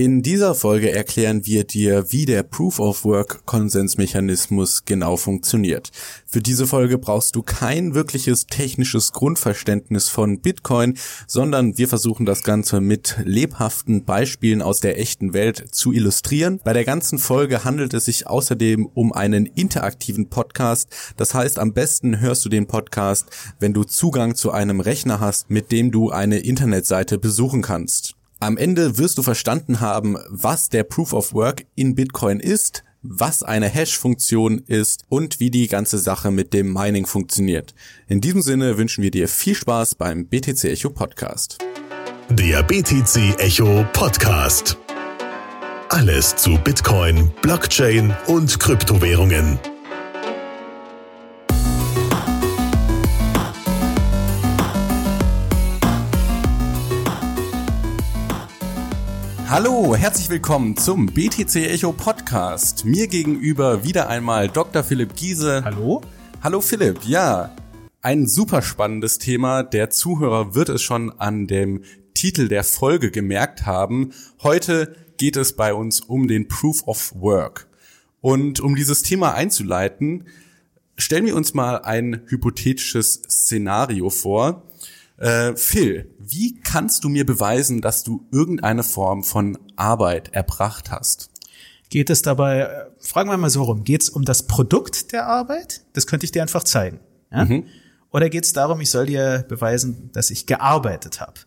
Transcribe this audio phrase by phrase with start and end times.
[0.00, 5.90] In dieser Folge erklären wir dir, wie der Proof of Work Konsensmechanismus genau funktioniert.
[6.24, 12.44] Für diese Folge brauchst du kein wirkliches technisches Grundverständnis von Bitcoin, sondern wir versuchen das
[12.44, 16.60] Ganze mit lebhaften Beispielen aus der echten Welt zu illustrieren.
[16.62, 20.90] Bei der ganzen Folge handelt es sich außerdem um einen interaktiven Podcast.
[21.16, 23.26] Das heißt, am besten hörst du den Podcast,
[23.58, 28.17] wenn du Zugang zu einem Rechner hast, mit dem du eine Internetseite besuchen kannst.
[28.40, 33.42] Am Ende wirst du verstanden haben, was der Proof of Work in Bitcoin ist, was
[33.42, 37.74] eine Hash-Funktion ist und wie die ganze Sache mit dem Mining funktioniert.
[38.06, 41.58] In diesem Sinne wünschen wir dir viel Spaß beim BTC Echo Podcast.
[42.30, 44.78] Der BTC Echo Podcast.
[45.88, 49.58] Alles zu Bitcoin, Blockchain und Kryptowährungen.
[59.50, 62.84] Hallo, herzlich willkommen zum BTC Echo Podcast.
[62.84, 64.84] Mir gegenüber wieder einmal Dr.
[64.84, 65.64] Philipp Giese.
[65.64, 66.02] Hallo?
[66.42, 67.56] Hallo Philipp, ja.
[68.02, 69.62] Ein super spannendes Thema.
[69.62, 71.82] Der Zuhörer wird es schon an dem
[72.12, 74.12] Titel der Folge gemerkt haben.
[74.42, 77.68] Heute geht es bei uns um den Proof of Work.
[78.20, 80.26] Und um dieses Thema einzuleiten,
[80.98, 84.67] stellen wir uns mal ein hypothetisches Szenario vor.
[85.18, 91.30] Äh, Phil, wie kannst du mir beweisen, dass du irgendeine Form von Arbeit erbracht hast?
[91.90, 95.26] Geht es dabei, äh, fragen wir mal so rum, geht es um das Produkt der
[95.26, 95.84] Arbeit?
[95.92, 97.00] Das könnte ich dir einfach zeigen.
[97.32, 97.44] Ja?
[97.44, 97.64] Mhm.
[98.10, 101.40] Oder geht es darum, ich soll dir beweisen, dass ich gearbeitet habe?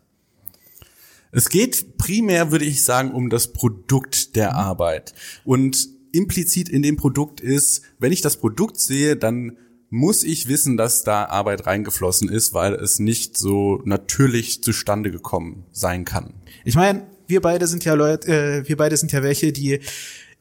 [1.32, 4.58] Es geht primär, würde ich sagen, um das Produkt der mhm.
[4.58, 5.14] Arbeit.
[5.46, 9.58] Und implizit in dem Produkt ist, wenn ich das Produkt sehe, dann
[9.92, 15.66] muss ich wissen, dass da Arbeit reingeflossen ist, weil es nicht so natürlich zustande gekommen
[15.74, 16.34] sein kann.
[16.64, 19.82] Ich meine, wir beide sind ja Leute, äh, wir beide sind ja welche, die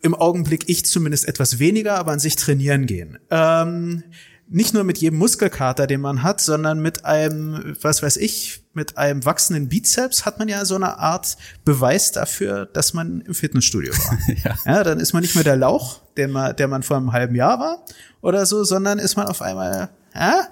[0.02, 3.18] im Augenblick ich zumindest etwas weniger, aber an sich trainieren gehen.
[3.30, 4.04] Ähm,
[4.52, 8.98] nicht nur mit jedem Muskelkater, den man hat, sondern mit einem, was weiß ich, mit
[8.98, 13.92] einem wachsenden Bizeps hat man ja so eine Art Beweis dafür, dass man im Fitnessstudio
[13.92, 14.18] war.
[14.44, 14.58] ja.
[14.66, 14.84] ja.
[14.84, 17.60] dann ist man nicht mehr der Lauch, der man, der man vor einem halben Jahr
[17.60, 17.84] war
[18.22, 20.48] oder so, sondern ist man auf einmal, ja,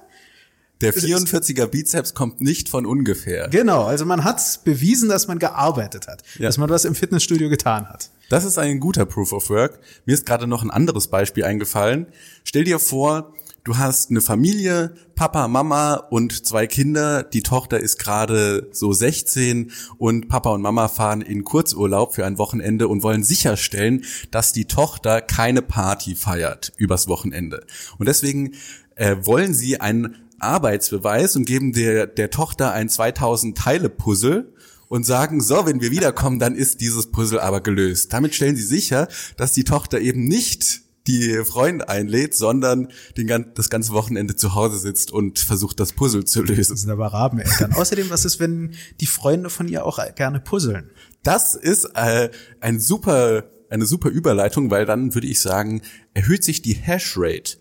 [0.80, 3.48] der 44er Bizeps kommt nicht von ungefähr.
[3.48, 6.46] Genau, also man hat bewiesen, dass man gearbeitet hat, ja.
[6.46, 8.10] dass man was im Fitnessstudio getan hat.
[8.28, 9.80] Das ist ein guter Proof of Work.
[10.04, 12.06] Mir ist gerade noch ein anderes Beispiel eingefallen.
[12.44, 13.34] Stell dir vor,
[13.68, 17.22] du hast eine Familie, Papa, Mama und zwei Kinder.
[17.22, 22.38] Die Tochter ist gerade so 16 und Papa und Mama fahren in Kurzurlaub für ein
[22.38, 27.66] Wochenende und wollen sicherstellen, dass die Tochter keine Party feiert übers Wochenende.
[27.98, 28.54] Und deswegen
[28.94, 34.50] äh, wollen sie einen Arbeitsbeweis und geben der, der Tochter ein 2000 Teile Puzzle
[34.88, 38.14] und sagen, so, wenn wir wiederkommen, dann ist dieses Puzzle aber gelöst.
[38.14, 43.70] Damit stellen sie sicher, dass die Tochter eben nicht die Freunde einlädt, sondern den, das
[43.70, 46.74] ganze Wochenende zu Hause sitzt und versucht, das Puzzle zu lösen.
[46.74, 47.72] Das sind aber Rabeneltern.
[47.72, 50.90] Außerdem, was ist, wenn die Freunde von ihr auch gerne puzzeln?
[51.22, 52.30] Das ist äh,
[52.60, 55.80] ein super, eine super Überleitung, weil dann würde ich sagen,
[56.12, 57.56] erhöht sich die Hashrate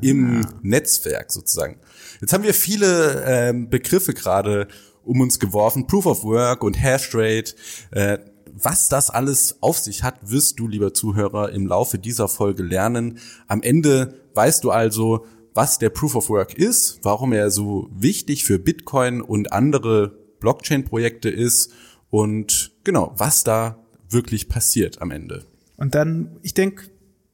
[0.00, 0.48] im ja.
[0.62, 1.78] Netzwerk sozusagen.
[2.20, 4.66] Jetzt haben wir viele ähm, Begriffe gerade
[5.04, 7.54] um uns geworfen, Proof of Work und Hashrate.
[7.92, 8.18] Äh,
[8.62, 13.18] was das alles auf sich hat, wirst du, lieber Zuhörer, im Laufe dieser Folge lernen.
[13.46, 18.44] Am Ende weißt du also, was der Proof of Work ist, warum er so wichtig
[18.44, 21.72] für Bitcoin und andere Blockchain-Projekte ist
[22.10, 25.44] und genau, was da wirklich passiert am Ende.
[25.76, 26.84] Und dann, ich denke,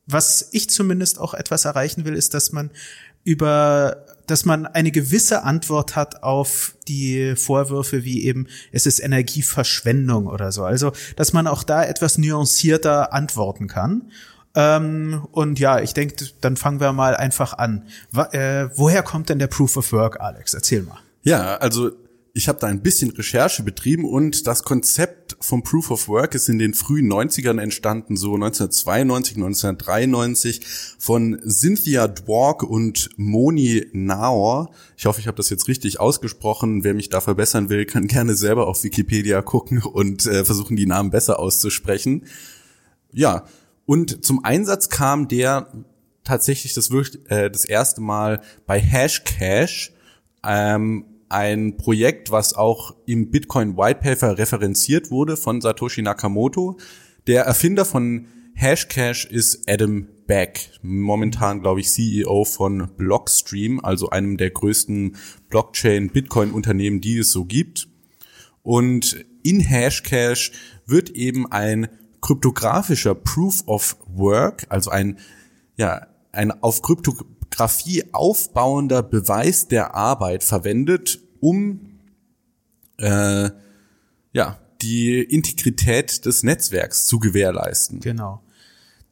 [0.06, 2.71] was ich zumindest auch etwas erreichen will, ist, dass man
[3.25, 10.27] über, dass man eine gewisse Antwort hat auf die Vorwürfe wie eben, es ist Energieverschwendung
[10.27, 10.65] oder so.
[10.65, 14.11] Also, dass man auch da etwas nuancierter antworten kann.
[14.55, 17.87] Ähm, und ja, ich denke, dann fangen wir mal einfach an.
[18.12, 20.55] Wa äh, woher kommt denn der Proof of Work, Alex?
[20.55, 20.99] Erzähl mal.
[21.23, 21.91] Ja, also
[22.37, 26.49] ich habe da ein bisschen Recherche betrieben und das Konzept vom Proof of Work ist
[26.49, 30.61] in den frühen 90ern entstanden, so 1992, 1993
[30.99, 34.73] von Cynthia Dwork und Moni Naor.
[34.97, 36.82] Ich hoffe, ich habe das jetzt richtig ausgesprochen.
[36.82, 40.87] Wer mich da verbessern will, kann gerne selber auf Wikipedia gucken und äh, versuchen, die
[40.87, 42.26] Namen besser auszusprechen.
[43.12, 43.44] Ja,
[43.87, 45.69] und zum Einsatz kam der
[46.25, 46.91] tatsächlich das,
[47.29, 49.93] äh, das erste Mal bei Hashcash.
[50.43, 56.78] Ähm, ein Projekt, was auch im Bitcoin White Paper referenziert wurde von Satoshi Nakamoto.
[57.26, 64.36] Der Erfinder von Hashcash ist Adam Beck, momentan glaube ich CEO von Blockstream, also einem
[64.36, 65.16] der größten
[65.48, 67.88] Blockchain-Bitcoin-Unternehmen, die es so gibt.
[68.62, 70.52] Und in Hashcash
[70.86, 71.88] wird eben ein
[72.20, 75.19] kryptografischer Proof of Work, also ein,
[75.76, 81.79] ja, ein auf Kryptographie aufbauender Beweis der Arbeit verwendet, um
[82.96, 83.50] äh,
[84.32, 88.00] ja, die Integrität des Netzwerks zu gewährleisten.
[88.00, 88.41] Genau.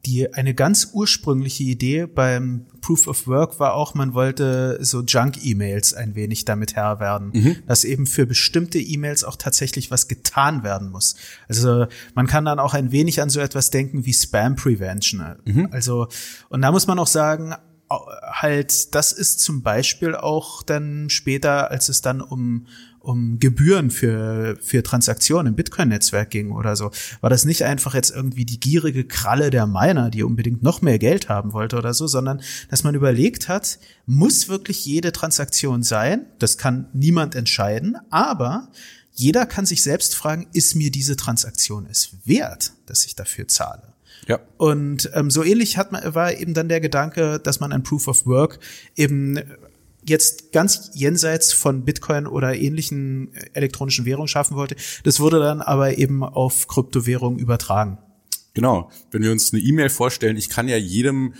[0.07, 5.93] Die, eine ganz ursprüngliche Idee beim Proof of Work war auch, man wollte so Junk-E-Mails
[5.93, 7.55] ein wenig damit Herr werden, mhm.
[7.67, 11.15] dass eben für bestimmte E-Mails auch tatsächlich was getan werden muss.
[11.47, 11.85] Also
[12.15, 15.23] man kann dann auch ein wenig an so etwas denken wie Spam Prevention.
[15.45, 15.69] Mhm.
[15.71, 16.07] Also,
[16.49, 17.53] und da muss man auch sagen,
[18.31, 22.65] halt, das ist zum Beispiel auch dann später, als es dann um
[23.03, 28.11] um Gebühren für, für Transaktionen im Bitcoin-Netzwerk ging oder so, war das nicht einfach jetzt
[28.11, 32.07] irgendwie die gierige Kralle der Miner, die unbedingt noch mehr Geld haben wollte oder so,
[32.07, 36.27] sondern dass man überlegt hat, muss wirklich jede Transaktion sein?
[36.39, 38.69] Das kann niemand entscheiden, aber
[39.11, 43.92] jeder kann sich selbst fragen, ist mir diese Transaktion es wert, dass ich dafür zahle?
[44.27, 44.39] Ja.
[44.57, 48.07] Und ähm, so ähnlich hat man, war eben dann der Gedanke, dass man ein Proof
[48.07, 48.59] of Work
[48.95, 49.39] eben
[50.05, 54.75] jetzt ganz jenseits von Bitcoin oder ähnlichen elektronischen Währungen schaffen wollte.
[55.03, 57.97] Das wurde dann aber eben auf Kryptowährungen übertragen.
[58.53, 58.91] Genau.
[59.11, 61.33] Wenn wir uns eine E-Mail vorstellen, ich kann ja jedem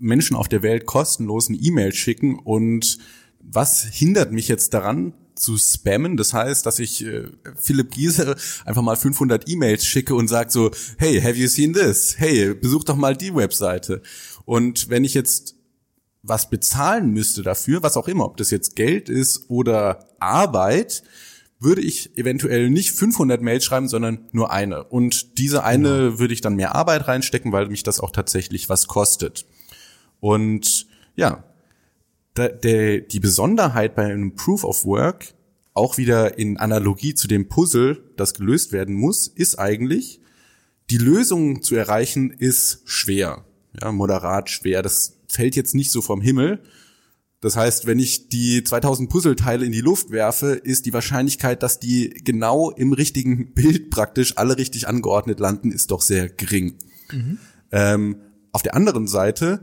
[0.00, 2.98] Menschen auf der Welt kostenlos eine E-Mail schicken und
[3.40, 6.16] was hindert mich jetzt daran, zu spammen.
[6.16, 7.28] Das heißt, dass ich äh,
[7.60, 12.16] Philipp Giese einfach mal 500 E-Mails schicke und sage so, hey, have you seen this?
[12.18, 14.02] Hey, besuch doch mal die Webseite.
[14.44, 15.54] Und wenn ich jetzt
[16.22, 21.04] was bezahlen müsste dafür, was auch immer, ob das jetzt Geld ist oder Arbeit,
[21.58, 24.84] würde ich eventuell nicht 500 Mails schreiben, sondern nur eine.
[24.84, 25.96] Und diese eine ja.
[25.96, 26.18] Genau.
[26.18, 29.46] würde ich dann mehr Arbeit reinstecken, weil mich das auch tatsächlich was kostet.
[30.20, 31.44] Und ja,
[32.36, 35.34] da, der, die Besonderheit bei einem Proof of Work,
[35.74, 40.20] auch wieder in Analogie zu dem Puzzle, das gelöst werden muss, ist eigentlich,
[40.90, 43.44] die Lösung zu erreichen ist schwer.
[43.80, 44.82] Ja, moderat schwer.
[44.82, 46.62] Das fällt jetzt nicht so vom Himmel.
[47.40, 51.80] Das heißt, wenn ich die 2000 Puzzleteile in die Luft werfe, ist die Wahrscheinlichkeit, dass
[51.80, 56.78] die genau im richtigen Bild praktisch alle richtig angeordnet landen, ist doch sehr gering.
[57.12, 57.38] Mhm.
[57.72, 58.16] Ähm,
[58.52, 59.60] auf der anderen Seite,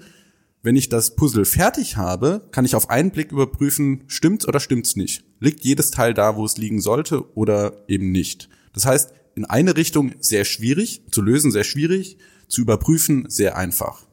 [0.64, 4.96] wenn ich das Puzzle fertig habe, kann ich auf einen Blick überprüfen, stimmt's oder stimmt's
[4.96, 5.26] nicht.
[5.40, 8.50] Liegt jedes Teil da, wo es liegen sollte oder eben nicht.
[8.74, 12.18] Das heißt, in eine Richtung sehr schwierig, zu lösen sehr schwierig,
[12.48, 14.04] zu überprüfen sehr einfach.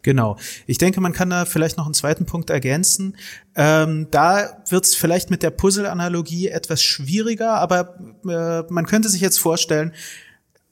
[0.00, 0.38] Genau.
[0.66, 3.16] Ich denke, man kann da vielleicht noch einen zweiten Punkt ergänzen.
[3.54, 9.20] Ähm, da wird es vielleicht mit der Puzzle-Analogie etwas schwieriger, aber äh, man könnte sich
[9.20, 9.92] jetzt vorstellen,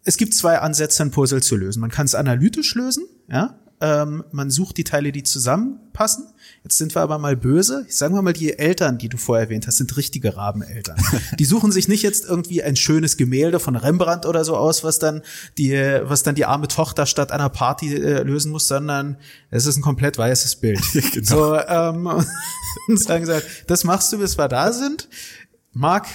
[0.05, 1.81] es gibt zwei Ansätze, ein Puzzle zu lösen.
[1.81, 3.59] Man kann es analytisch lösen, ja.
[3.85, 6.25] Ähm, man sucht die Teile, die zusammenpassen.
[6.63, 7.85] Jetzt sind wir aber mal böse.
[7.91, 10.97] Sagen wir mal, die Eltern, die du vorher erwähnt hast, sind richtige Rabeneltern.
[11.39, 14.99] die suchen sich nicht jetzt irgendwie ein schönes Gemälde von Rembrandt oder so aus, was
[14.99, 15.21] dann
[15.59, 19.19] die, was dann die arme Tochter statt einer Party äh, lösen muss, sondern
[19.51, 20.81] es ist ein komplett weißes Bild.
[21.13, 21.27] genau.
[21.27, 22.07] So, ähm,
[22.89, 25.11] und sagen sie, das machst du, bis wir da sind.
[25.75, 26.07] Mag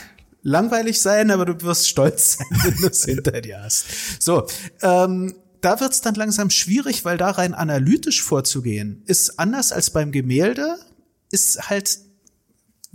[0.42, 3.86] langweilig sein, aber du wirst stolz sein, wenn du es hinter dir hast.
[4.20, 4.48] So,
[4.82, 10.12] ähm, da wird's dann langsam schwierig, weil da rein analytisch vorzugehen, ist anders als beim
[10.12, 10.78] Gemälde,
[11.32, 12.00] ist halt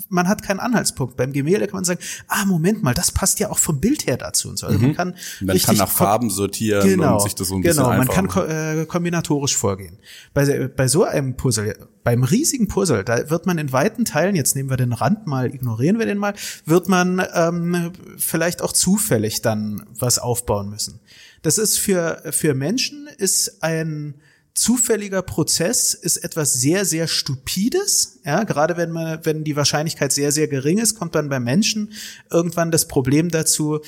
[0.08, 1.16] man hat keinen Anhaltspunkt.
[1.16, 4.16] Beim Gemälde kann man sagen, ah, Moment mal, das passt ja auch vom Bild her
[4.16, 4.66] dazu und so.
[4.66, 4.86] Also mhm.
[4.86, 8.08] man kann, man kann nach Farben sortieren genau, und sich das so ein genau, bisschen
[8.08, 9.98] Genau, man kann äh, kombinatorisch vorgehen.
[10.32, 14.56] Bei, bei so einem Puzzle, beim riesigen Puzzle, da wird man in weiten Teilen, jetzt
[14.56, 19.42] nehmen wir den Rand mal, ignorieren wir den mal, wird man ähm, vielleicht auch zufällig
[19.42, 21.00] dann was aufbauen müssen.
[21.44, 24.14] Das ist für, für Menschen ist ein
[24.54, 28.20] zufälliger Prozess ist etwas sehr, sehr Stupides.
[28.24, 31.92] Ja, gerade wenn man, wenn die Wahrscheinlichkeit sehr, sehr gering ist, kommt dann bei Menschen
[32.30, 33.80] irgendwann das Problem dazu,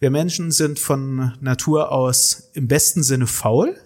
[0.00, 3.76] wir Menschen sind von Natur aus im besten Sinne faul.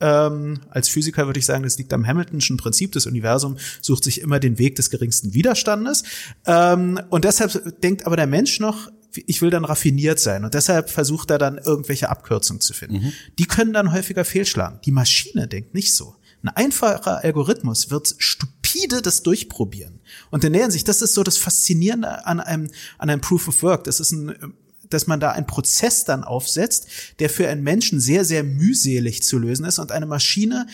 [0.00, 2.90] Ähm, als Physiker würde ich sagen, das liegt am Hamiltonschen Prinzip.
[2.90, 6.02] Das Universum sucht sich immer den Weg des geringsten Widerstandes.
[6.46, 10.44] Ähm, und deshalb denkt aber der Mensch noch, ich will dann raffiniert sein.
[10.44, 12.96] Und deshalb versucht er dann irgendwelche Abkürzungen zu finden.
[12.96, 13.12] Mhm.
[13.38, 14.80] Die können dann häufiger fehlschlagen.
[14.84, 16.16] Die Maschine denkt nicht so.
[16.42, 20.00] Ein einfacher Algorithmus wird stupide das durchprobieren.
[20.30, 23.62] Und dann nähern sich, das ist so das Faszinierende an einem, an einem Proof of
[23.62, 23.84] Work.
[23.84, 24.54] Das ist ein,
[24.88, 26.86] dass man da einen Prozess dann aufsetzt,
[27.18, 30.66] der für einen Menschen sehr, sehr mühselig zu lösen ist und eine Maschine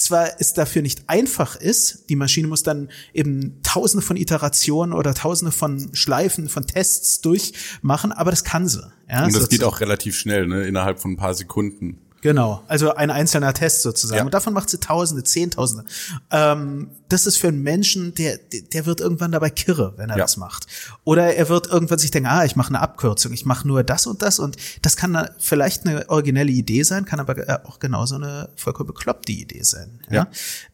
[0.00, 5.14] zwar es dafür nicht einfach ist, die Maschine muss dann eben tausende von Iterationen oder
[5.14, 8.82] tausende von Schleifen, von Tests durchmachen, aber das kann sie.
[9.08, 10.66] Ja, Und das geht auch relativ schnell, ne?
[10.66, 11.98] innerhalb von ein paar Sekunden.
[12.22, 14.18] Genau, also ein einzelner Test sozusagen.
[14.18, 14.24] Ja.
[14.24, 15.84] Und davon macht sie Tausende, Zehntausende.
[16.30, 20.24] Ähm, das ist für einen Menschen, der, der wird irgendwann dabei kirre, wenn er Ja.
[20.24, 20.66] das macht.
[21.04, 24.06] Oder er wird irgendwann sich denken, ah, ich mache eine Abkürzung, ich mache nur das
[24.06, 24.38] und das.
[24.38, 28.88] Und das kann vielleicht eine originelle Idee sein, kann aber äh, auch genauso eine vollkommen
[28.88, 30.00] bekloppte Idee sein.
[30.10, 30.28] Ja.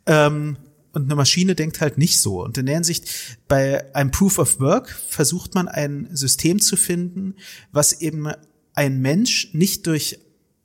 [0.06, 0.56] Ähm,
[0.92, 2.42] und eine Maschine denkt halt nicht so.
[2.42, 3.08] Und in der Hinsicht,
[3.48, 7.34] bei einem Proof of Work versucht man ein System zu finden,
[7.70, 8.28] was eben
[8.74, 10.18] ein Mensch nicht durch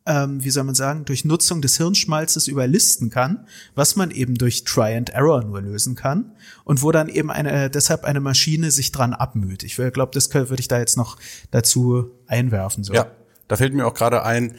[0.06, 4.64] ähm, wie soll man sagen, durch Nutzung des Hirnschmalzes überlisten kann, was man eben durch
[4.64, 6.32] Try and Error nur lösen kann
[6.64, 9.64] und wo dann eben eine, deshalb eine Maschine sich dran abmüht.
[9.64, 11.18] Ich glaube, das würde ich da jetzt noch
[11.52, 12.84] dazu einwerfen.
[12.84, 12.94] So.
[12.94, 13.12] Ja,
[13.48, 14.56] da fällt mir auch gerade ein,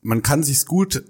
[0.00, 1.04] man kann sich's gut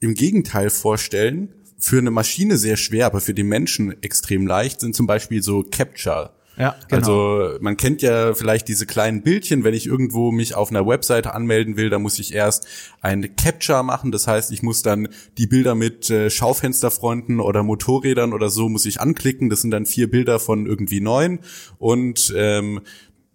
[0.00, 1.52] im Gegenteil vorstellen.
[1.78, 5.62] Für eine Maschine sehr schwer, aber für den Menschen extrem leicht sind zum Beispiel so
[5.62, 6.32] Capture.
[6.58, 6.96] Ja, genau.
[6.96, 11.34] Also man kennt ja vielleicht diese kleinen Bildchen, wenn ich irgendwo mich auf einer Webseite
[11.34, 12.66] anmelden will, da muss ich erst
[13.02, 14.10] ein Capture machen.
[14.10, 18.86] Das heißt, ich muss dann die Bilder mit äh, Schaufensterfronten oder Motorrädern oder so muss
[18.86, 19.50] ich anklicken.
[19.50, 21.40] Das sind dann vier Bilder von irgendwie neun
[21.78, 22.80] und ähm,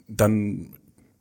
[0.07, 0.73] dann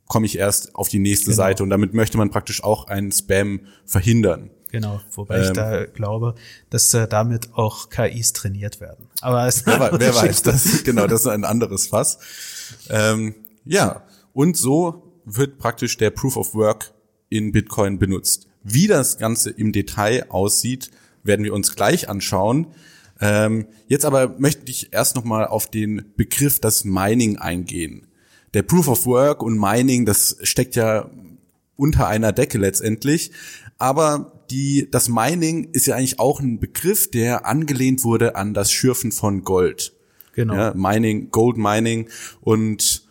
[0.06, 1.36] komme ich erst auf die nächste Genau.
[1.36, 4.50] Seite und damit möchte man praktisch auch einen Spam verhindern.
[4.70, 5.54] Genau, wobei ich Ähm.
[5.54, 6.34] da glaube,
[6.70, 9.06] dass äh, damit auch KIs trainiert werden.
[9.20, 12.18] Aber es Wer, eine wei- andere wer weiß, das, genau, das ist ein anderes Fass.
[12.88, 13.34] Ähm,
[13.64, 16.92] ja, und so wird praktisch der Proof of Work
[17.28, 18.46] in Bitcoin benutzt.
[18.62, 20.90] Wie das Ganze im Detail aussieht,
[21.22, 22.68] werden wir uns gleich anschauen.
[23.20, 28.06] Ähm, jetzt aber möchte ich erst nochmal auf den Begriff das Mining eingehen.
[28.54, 31.10] Der Proof of Work und Mining, das steckt ja
[31.76, 33.30] unter einer Decke letztendlich.
[33.78, 38.72] Aber die, das Mining ist ja eigentlich auch ein Begriff, der angelehnt wurde an das
[38.72, 39.94] Schürfen von Gold.
[40.34, 40.54] Genau.
[40.54, 42.08] Ja, Mining, Gold Mining
[42.40, 43.06] und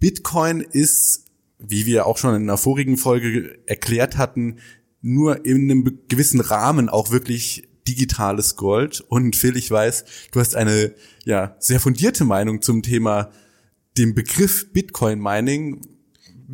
[0.00, 1.26] Bitcoin ist,
[1.58, 4.58] wie wir auch schon in einer vorigen Folge erklärt hatten,
[5.00, 9.00] nur in einem gewissen Rahmen auch wirklich digitales Gold.
[9.08, 13.30] Und Phil, ich weiß, du hast eine ja sehr fundierte Meinung zum Thema
[13.98, 15.80] dem Begriff Bitcoin Mining.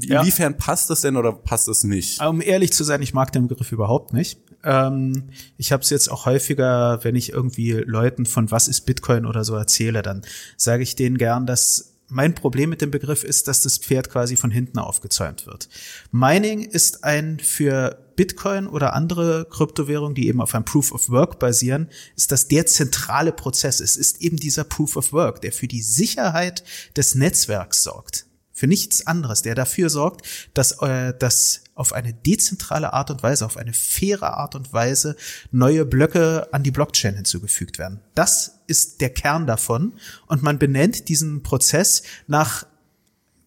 [0.00, 0.20] Ja.
[0.20, 2.20] Inwiefern passt das denn oder passt das nicht?
[2.22, 4.38] Um ehrlich zu sein, ich mag den Begriff überhaupt nicht.
[4.64, 5.24] Ähm,
[5.56, 9.44] ich habe es jetzt auch häufiger, wenn ich irgendwie Leuten von was ist Bitcoin oder
[9.44, 10.22] so erzähle, dann
[10.56, 14.36] sage ich denen gern, dass mein Problem mit dem Begriff ist, dass das Pferd quasi
[14.36, 15.68] von hinten aufgezäumt wird.
[16.10, 21.38] Mining ist ein für Bitcoin oder andere Kryptowährungen, die eben auf einem Proof of Work
[21.38, 23.80] basieren, ist das der zentrale Prozess.
[23.80, 26.64] Es ist eben dieser Proof of Work, der für die Sicherheit
[26.96, 28.27] des Netzwerks sorgt
[28.58, 33.46] für nichts anderes, der dafür sorgt, dass, äh, dass auf eine dezentrale Art und Weise,
[33.46, 35.14] auf eine faire Art und Weise
[35.52, 38.00] neue Blöcke an die Blockchain hinzugefügt werden.
[38.16, 39.92] Das ist der Kern davon
[40.26, 42.66] und man benennt diesen Prozess nach,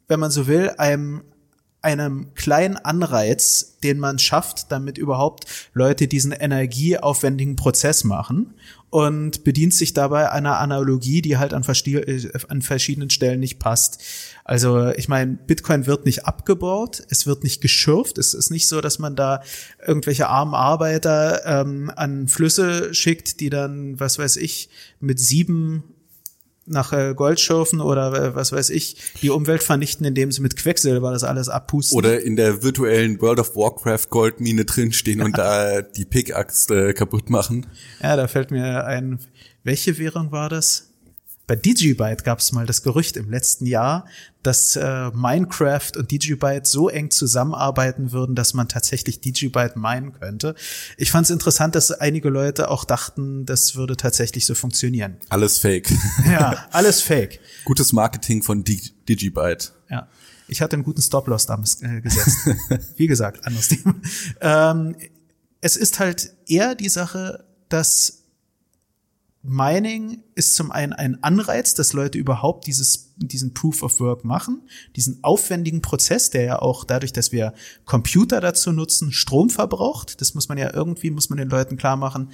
[0.08, 1.24] wenn man so will, einem
[1.84, 8.54] einem kleinen Anreiz, den man schafft, damit überhaupt Leute diesen energieaufwendigen Prozess machen
[8.92, 14.04] und bedient sich dabei einer Analogie, die halt an, äh, an verschiedenen Stellen nicht passt.
[14.44, 18.82] Also ich meine, Bitcoin wird nicht abgebaut, es wird nicht geschürft, es ist nicht so,
[18.82, 19.44] dass man da
[19.86, 24.70] irgendwelche armen Arbeiter ähm, an Flüsse schickt, die dann, was weiß ich,
[25.00, 25.84] mit sieben
[26.66, 30.56] nach äh, Gold schürfen oder äh, was weiß ich, die Umwelt vernichten, indem sie mit
[30.56, 31.98] Quecksilber das alles abpusten.
[31.98, 37.30] Oder in der virtuellen World of Warcraft Goldmine drinstehen und da die Pickaxe äh, kaputt
[37.30, 37.68] machen.
[38.02, 39.20] Ja, da fällt mir ein,
[39.64, 40.91] welche Währung war das?
[41.52, 44.06] Bei Digibyte gab es mal das Gerücht im letzten Jahr,
[44.42, 50.56] dass äh, Minecraft und Digibyte so eng zusammenarbeiten würden, dass man tatsächlich Digibyte meinen könnte.
[50.96, 55.18] Ich fand es interessant, dass einige Leute auch dachten, das würde tatsächlich so funktionieren.
[55.28, 55.92] Alles Fake.
[56.26, 57.42] Ja, alles fake.
[57.66, 59.74] Gutes Marketing von Dig Digibyte.
[59.90, 60.08] Ja.
[60.48, 62.50] Ich hatte einen guten Stop-Loss damals äh, gesetzt.
[62.96, 63.96] Wie gesagt, anderes Thema.
[64.40, 64.96] Ähm,
[65.60, 68.21] es ist halt eher die Sache, dass
[69.44, 74.62] Mining ist zum einen ein Anreiz, dass Leute überhaupt dieses, diesen Proof of Work machen,
[74.96, 77.54] diesen aufwendigen Prozess, der ja auch dadurch, dass wir
[77.86, 80.22] Computer dazu nutzen, Strom verbraucht.
[80.22, 82.30] Das muss man ja irgendwie, muss man den Leuten klar machen.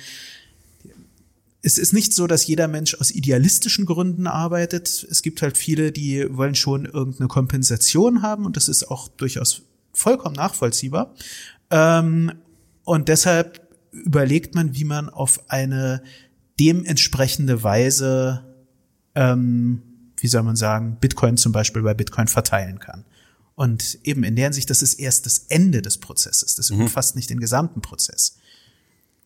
[1.62, 5.08] Es ist nicht so, dass jeder Mensch aus idealistischen Gründen arbeitet.
[5.10, 9.62] Es gibt halt viele, die wollen schon irgendeine Kompensation haben und das ist auch durchaus
[9.94, 11.16] vollkommen nachvollziehbar.
[11.72, 12.34] Ähm,
[12.84, 13.62] und deshalb
[13.92, 16.04] überlegt man, wie man auf eine
[16.60, 18.44] dementsprechende Weise,
[19.16, 19.82] ähm,
[20.18, 23.06] wie soll man sagen, Bitcoin zum Beispiel bei Bitcoin verteilen kann.
[23.56, 26.56] Und eben in der Hinsicht, das ist erst das Ende des Prozesses.
[26.56, 28.38] Das umfasst nicht den gesamten Prozess.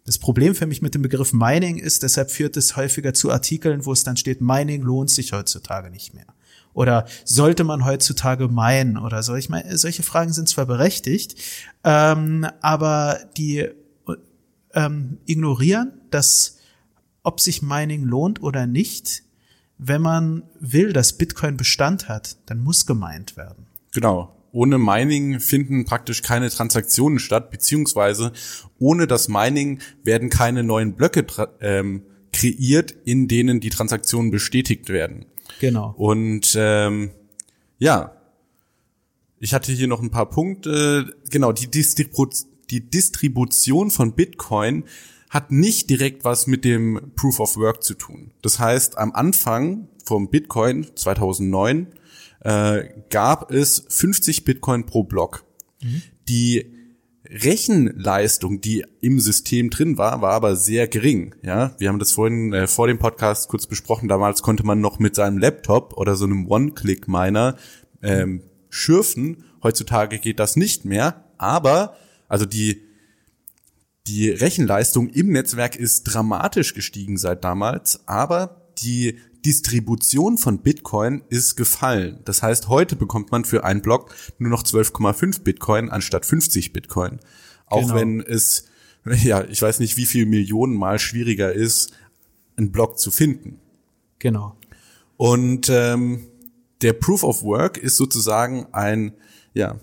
[0.06, 3.86] Das Problem für mich mit dem Begriff Mining ist, deshalb führt es häufiger zu Artikeln,
[3.86, 6.28] wo es dann steht, Mining lohnt sich heutzutage nicht mehr.
[6.74, 9.36] Oder sollte man heutzutage meinen oder so.
[9.36, 11.36] Ich meine, solche Fragen sind zwar berechtigt,
[11.84, 13.68] ähm, aber die
[14.74, 16.58] ähm, ignorieren, dass
[17.24, 19.24] ob sich Mining lohnt oder nicht,
[19.78, 23.66] wenn man will, dass Bitcoin Bestand hat, dann muss gemeint werden.
[23.94, 24.36] Genau.
[24.52, 28.34] Ohne Mining finden praktisch keine Transaktionen statt, beziehungsweise
[28.80, 31.26] ohne das Mining werden keine neuen Blöcke
[31.62, 35.26] ähm, kreiert, in denen die Transaktionen bestätigt werden.
[35.60, 35.94] Genau.
[35.98, 37.12] Und ähm,
[37.80, 38.16] ja,
[39.40, 41.16] ich hatte hier noch ein paar Punkte.
[41.30, 42.28] Genau, die, Distribu
[42.70, 44.84] die Distribution von Bitcoin
[45.32, 48.32] hat nicht direkt was mit dem Proof of Work zu tun.
[48.42, 51.88] Das heißt, am Anfang vom Bitcoin 2009
[52.42, 55.46] äh, gab es 50 Bitcoin pro Block.
[55.82, 56.02] Mhm.
[56.28, 56.66] Die
[57.26, 61.34] Rechenleistung, die im System drin war, war aber sehr gering.
[61.44, 64.10] Ja, wir haben das vorhin äh, vor dem Podcast kurz besprochen.
[64.10, 67.56] Damals konnte man noch mit seinem Laptop oder so einem One-Click-Miner
[68.04, 69.46] ähm, schürfen.
[69.64, 71.24] Heutzutage geht das nicht mehr.
[71.38, 71.96] Aber
[72.28, 72.91] also die
[74.08, 81.56] die Rechenleistung im Netzwerk ist dramatisch gestiegen seit damals, aber die Distribution von Bitcoin ist
[81.56, 82.20] gefallen.
[82.26, 87.20] Das heißt, heute bekommt man für einen Block nur noch 12,5 Bitcoin anstatt 50 Bitcoin.
[87.66, 87.96] Auch genau.
[87.96, 88.66] wenn es,
[89.06, 91.94] ja, ich weiß nicht, wie viel Millionen mal schwieriger ist,
[92.58, 93.60] einen Block zu finden.
[94.20, 94.56] Genau.
[95.18, 96.28] Und ähm,
[96.82, 99.14] der Proof of Work ist sozusagen ein,
[99.54, 99.80] ja,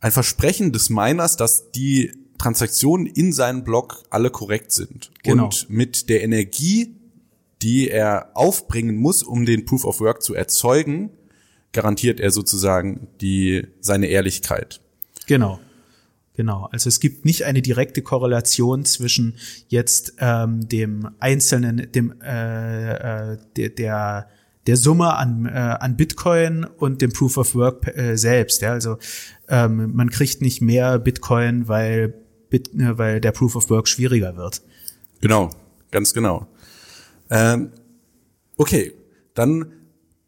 [0.00, 5.10] ein Versprechen des Miners, dass die Transaktionen in seinem Block alle korrekt sind.
[5.22, 5.44] Genau.
[5.44, 6.96] Und mit der Energie,
[7.62, 11.10] die er aufbringen muss, um den Proof of Work zu erzeugen,
[11.72, 14.80] garantiert er sozusagen die, seine Ehrlichkeit.
[15.26, 15.60] Genau.
[16.36, 19.36] Genau, also es gibt nicht eine direkte Korrelation zwischen
[19.68, 24.28] jetzt ähm, dem einzelnen, dem äh, äh, der, der
[24.66, 28.62] der Summe an, äh, an Bitcoin und dem Proof of Work äh, selbst.
[28.62, 28.98] Ja, also
[29.48, 32.14] ähm, man kriegt nicht mehr Bitcoin, weil
[32.72, 34.62] weil der Proof of Work schwieriger wird.
[35.20, 35.50] Genau,
[35.90, 36.46] ganz genau.
[37.30, 37.70] Ähm,
[38.56, 38.92] okay,
[39.34, 39.72] dann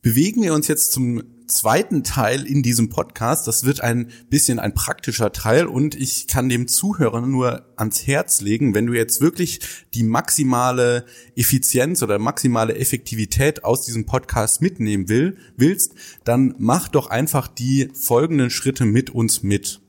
[0.02, 3.46] bewegen wir uns jetzt zum zweiten Teil in diesem Podcast.
[3.46, 8.40] Das wird ein bisschen ein praktischer Teil und ich kann dem Zuhörer nur ans Herz
[8.40, 9.60] legen, wenn du jetzt wirklich
[9.94, 11.04] die maximale
[11.36, 17.90] Effizienz oder maximale Effektivität aus diesem Podcast mitnehmen will, willst, dann mach doch einfach die
[17.94, 19.80] folgenden Schritte mit uns mit.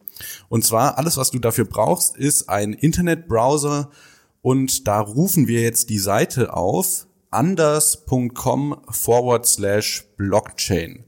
[0.49, 3.89] Und zwar alles, was du dafür brauchst, ist ein Internetbrowser
[4.41, 11.05] und da rufen wir jetzt die Seite auf anders.com forward slash blockchain.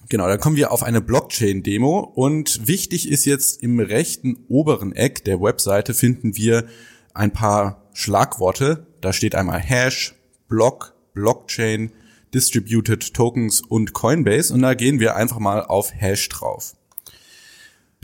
[0.09, 5.25] Genau, dann kommen wir auf eine Blockchain-Demo und wichtig ist jetzt im rechten oberen Eck
[5.25, 6.67] der Webseite finden wir
[7.13, 8.87] ein paar Schlagworte.
[9.01, 10.15] Da steht einmal Hash,
[10.49, 11.91] Block, Blockchain,
[12.33, 16.77] Distributed Tokens und Coinbase und da gehen wir einfach mal auf Hash drauf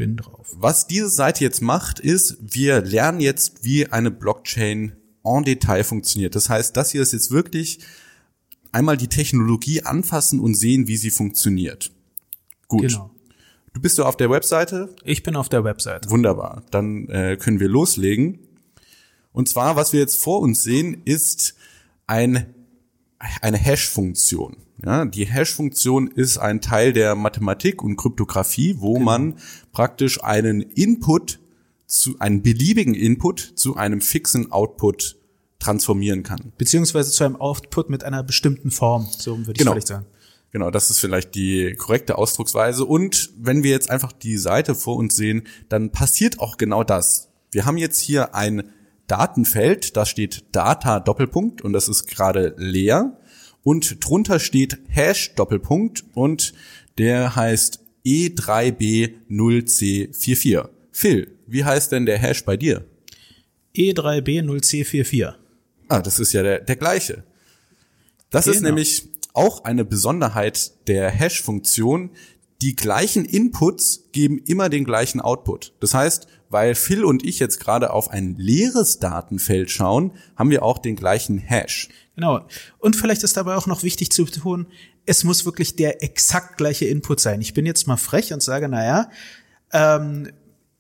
[0.07, 0.49] bin drauf.
[0.55, 4.93] Was diese Seite jetzt macht, ist, wir lernen jetzt, wie eine Blockchain
[5.25, 6.35] en Detail funktioniert.
[6.35, 7.81] Das heißt, das hier ist jetzt wirklich
[8.73, 11.93] einmal die Technologie anfassen und sehen, wie sie funktioniert.
[12.69, 12.83] Gut.
[12.83, 13.11] Genau.
[13.75, 14.95] Du bist du auf der Webseite?
[15.05, 16.11] Ich bin auf der Webseite.
[16.11, 16.63] Wunderbar.
[16.71, 18.39] Dann äh, können wir loslegen.
[19.33, 21.55] Und zwar, was wir jetzt vor uns sehen, ist
[22.07, 22.55] ein,
[23.19, 24.57] eine Hash-Funktion.
[24.85, 29.05] Ja, die Hash-Funktion ist ein Teil der Mathematik und Kryptographie, wo genau.
[29.05, 29.35] man
[29.73, 31.39] praktisch einen Input
[31.87, 35.17] zu einen beliebigen Input zu einem fixen Output
[35.59, 36.53] transformieren kann.
[36.59, 39.73] Beziehungsweise zu einem Output mit einer bestimmten Form, so würde ich genau.
[39.73, 40.07] vielleicht sagen.
[40.51, 42.85] Genau, das ist vielleicht die korrekte Ausdrucksweise.
[42.85, 47.31] Und wenn wir jetzt einfach die Seite vor uns sehen, dann passiert auch genau das.
[47.51, 48.65] Wir haben jetzt hier ein
[49.07, 53.19] Datenfeld, da steht Data Doppelpunkt und das ist gerade leer
[53.63, 56.53] und drunter steht Hash Doppelpunkt und
[56.99, 60.69] der heißt E3B0C44.
[60.91, 62.85] Phil, wie heißt denn der Hash bei dir?
[63.77, 65.35] E3B0C44.
[65.89, 67.25] Ah, das ist ja der, der gleiche.
[68.31, 68.57] Das genau.
[68.57, 72.11] ist nämlich auch eine Besonderheit der Hash-Funktion.
[72.61, 75.73] Die gleichen Inputs geben immer den gleichen Output.
[75.81, 80.63] Das heißt, weil Phil und ich jetzt gerade auf ein leeres Datenfeld schauen, haben wir
[80.63, 81.89] auch den gleichen Hash.
[82.17, 82.47] Genau.
[82.79, 84.67] Und vielleicht ist dabei auch noch wichtig zu tun,
[85.07, 87.41] es muss wirklich der exakt gleiche Input sein.
[87.41, 89.11] Ich bin jetzt mal frech und sage, naja,
[89.73, 90.31] ähm,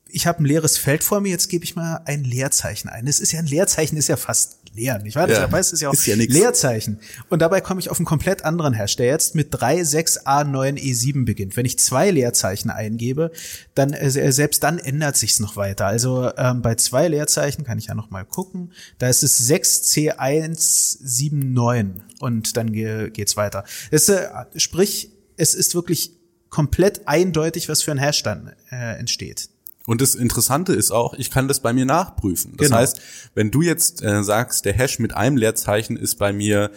[0.09, 3.07] ich habe ein leeres Feld vor mir, jetzt gebe ich mal ein Leerzeichen ein.
[3.07, 5.05] Es ist ja ein Leerzeichen, ist ja fast Leeren.
[5.07, 5.41] Ich weiß, Ja.
[5.43, 5.53] ja.
[5.53, 6.15] weiß es ist ja auch Ist ja.
[6.15, 6.99] Leerzeichen.
[7.29, 11.57] Und dabei komme ich auf einen komplett anderen Hash, der jetzt mit 36A9E7 beginnt.
[11.57, 13.31] Wenn ich zwei Leerzeichen eingebe,
[13.75, 15.87] dann äh, selbst dann ändert sich's noch weiter.
[15.87, 18.73] Also ähm, bei zwei Leerzeichen kann ich ja noch mal gucken.
[18.99, 23.65] Da ist es 6C179 und dann ge geht's weiter.
[23.91, 26.13] Das, äh, sprich, es ist wirklich
[26.49, 29.49] komplett eindeutig, was für ein Hash dann äh, entsteht.
[29.87, 32.55] Und das Interessante ist auch, ich kann das bei mir nachprüfen.
[32.57, 32.79] Das Genau.
[32.79, 33.01] heißt,
[33.35, 36.71] wenn du jetzt äh, sagst, der Hash mit einem Leerzeichen ist bei mir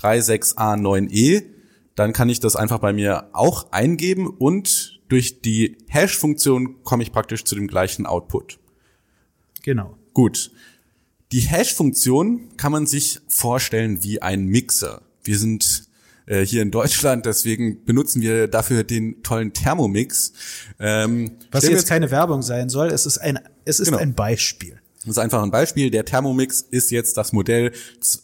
[0.00, 1.44] 36A9E,
[1.94, 7.12] dann kann ich das einfach bei mir auch eingeben und durch die Hash-Funktion komme ich
[7.12, 8.58] praktisch zu dem gleichen Output.
[9.62, 9.96] Genau.
[10.14, 10.50] Gut.
[11.32, 15.02] Die Hash-Funktion kann man sich vorstellen wie ein Mixer.
[15.22, 15.84] Wir sind
[16.26, 20.32] äh, hier in Deutschland, deswegen benutzen wir dafür den tollen Thermomix.
[20.78, 23.98] Ähm, Was jetzt keine Werbung sein soll, es ist ein, es ist Genau.
[23.98, 24.80] ein Beispiel.
[25.02, 25.90] Das ist einfach ein Beispiel.
[25.90, 27.72] Der Thermomix ist jetzt das Modell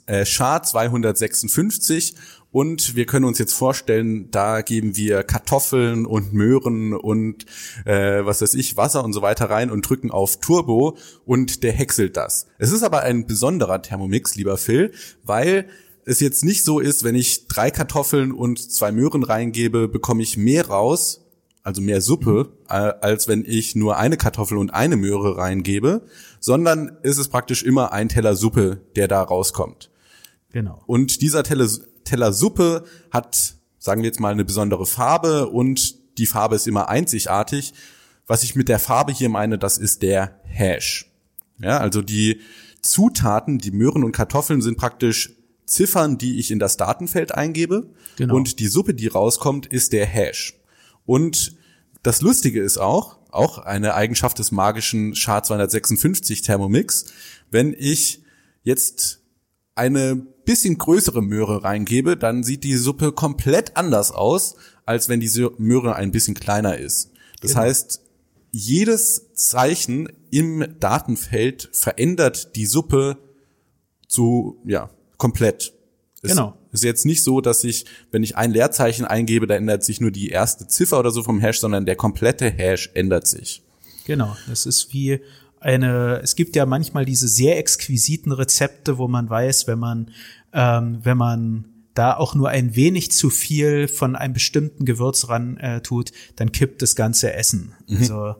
[0.07, 2.15] äh, SHA 256
[2.53, 7.45] und wir können uns jetzt vorstellen, da geben wir Kartoffeln und Möhren und
[7.85, 11.73] äh, was weiß ich, Wasser und so weiter rein und drücken auf Turbo und der
[11.73, 12.47] häckselt das.
[12.59, 15.67] Es ist aber ein besonderer Thermomix, lieber Phil, weil
[16.07, 20.37] es jetzt nicht so ist, wenn ich drei Kartoffeln und zwei Möhren reingebe, bekomme ich
[20.37, 21.27] mehr raus,
[21.65, 26.07] also mehr Suppe, äh, als wenn ich nur eine Kartoffel und eine Möhre reingebe,
[26.39, 29.91] sondern ist es praktisch immer ein Teller Suppe, der da rauskommt.
[30.53, 30.81] Genau.
[30.87, 31.69] Und dieser Teller,
[32.05, 36.89] Teller Suppe hat, sagen wir jetzt mal, eine besondere Farbe und die Farbe ist immer
[36.89, 37.75] einzigartig.
[38.29, 41.11] Was ich mit der Farbe hier meine, das ist der Hash.
[41.59, 42.41] Ja, also die
[42.81, 45.36] Zutaten, die Möhren und Kartoffeln sind praktisch
[45.67, 47.91] Ziffern, die ich in das Datenfeld eingebe.
[48.17, 48.37] Genau.
[48.37, 50.55] Und die Suppe, die rauskommt, ist der Hash.
[51.05, 51.57] Und
[52.03, 57.07] das Lustige ist auch, auch eine Eigenschaft des magischen SHA-256 Thermomix,
[57.51, 58.23] wenn ich
[58.63, 59.21] jetzt
[59.75, 65.49] eine bisschen größere Möhre reingebe, dann sieht die Suppe komplett anders aus, als wenn die
[65.59, 67.11] Möhre ein bisschen kleiner ist.
[67.41, 67.65] Das Genau.
[67.65, 68.01] heißt,
[68.53, 73.19] jedes Zeichen im Datenfeld verändert die Suppe
[74.09, 75.73] zu, ja, komplett.
[76.23, 76.57] Es Genau.
[76.73, 80.11] ist jetzt nicht so, dass ich, wenn ich ein Leerzeichen eingebe, da ändert sich nur
[80.11, 83.63] die erste Ziffer oder so vom Hash, sondern der komplette Hash ändert sich.
[84.07, 84.37] Genau.
[84.49, 85.21] Das ist wie
[85.61, 90.11] eine, es gibt ja manchmal diese sehr exquisiten Rezepte, wo man weiß, wenn man,
[90.53, 95.57] ähm, wenn man da auch nur ein wenig zu viel von einem bestimmten Gewürz ran
[95.57, 97.73] äh, tut, dann kippt das ganze Essen.
[97.89, 98.37] Also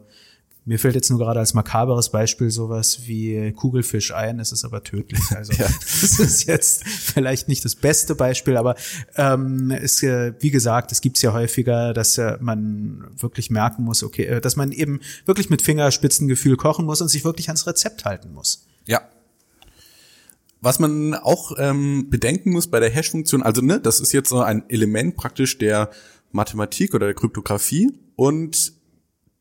[0.67, 4.83] mir fällt jetzt nur gerade als makaberes Beispiel sowas wie Kugelfisch ein, es ist aber
[4.83, 5.23] tödlich.
[5.31, 8.75] Also das ist jetzt vielleicht nicht das beste Beispiel, aber
[9.15, 14.03] ähm, es, äh, wie gesagt, es gibt's ja häufiger, dass äh, man wirklich merken muss,
[14.03, 18.05] okay, äh, dass man eben wirklich mit Fingerspitzengefühl kochen muss und sich wirklich ans Rezept
[18.05, 18.67] halten muss.
[18.87, 19.03] Ja.
[20.61, 24.41] Was man auch ähm, bedenken muss bei der Hash-Funktion, also ne, das ist jetzt so
[24.41, 25.91] ein Element praktisch der
[26.33, 28.76] Mathematik oder der Kryptographie und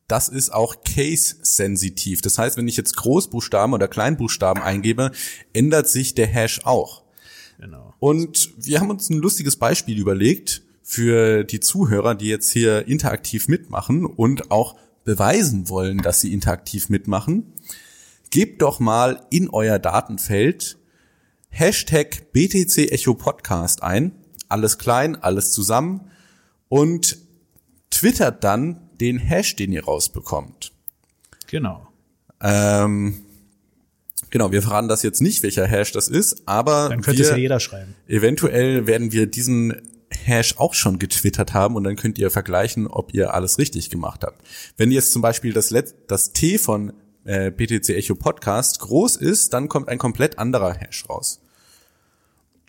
[0.08, 2.22] das ist auch case-sensitiv.
[2.22, 5.12] Das heißt, wenn ich jetzt Großbuchstaben oder Kleinbuchstaben eingebe,
[5.54, 7.04] ändert sich der Hash auch.
[7.60, 7.94] Genau.
[8.00, 13.48] Und wir haben uns ein lustiges Beispiel überlegt für die Zuhörer, die jetzt hier interaktiv
[13.48, 17.54] mitmachen und auch beweisen wollen, dass sie interaktiv mitmachen.
[18.30, 20.78] Gebt doch mal in euer Datenfeld
[21.50, 24.12] Hashtag BTC Echo Podcast ein.
[24.50, 26.12] Alles klein, alles zusammen.
[26.68, 27.18] Und
[27.90, 30.72] twittert dann den Hash, den ihr rausbekommt.
[31.48, 31.88] Genau.
[32.42, 33.22] Ähm,
[34.30, 37.32] genau, wir verraten das jetzt nicht, welcher Hash das ist, aber Dann könnte wir, es
[37.32, 37.96] ja jeder schreiben.
[38.08, 39.82] eventuell werden wir diesen
[40.12, 44.24] Hash auch schon getwittert haben und dann könnt ihr vergleichen, ob ihr alles richtig gemacht
[44.24, 44.46] habt.
[44.78, 46.94] Wenn jetzt zum Beispiel das, Let das T von
[47.26, 51.42] äh, BTC Echo Podcast groß ist, dann kommt ein komplett anderer Hash raus.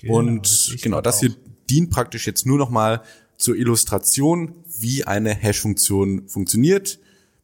[0.07, 1.21] und ich genau, das auch.
[1.21, 1.37] hier
[1.69, 3.03] dient praktisch jetzt nur noch mal
[3.37, 6.99] zur Illustration, wie eine Hash-Funktion funktioniert.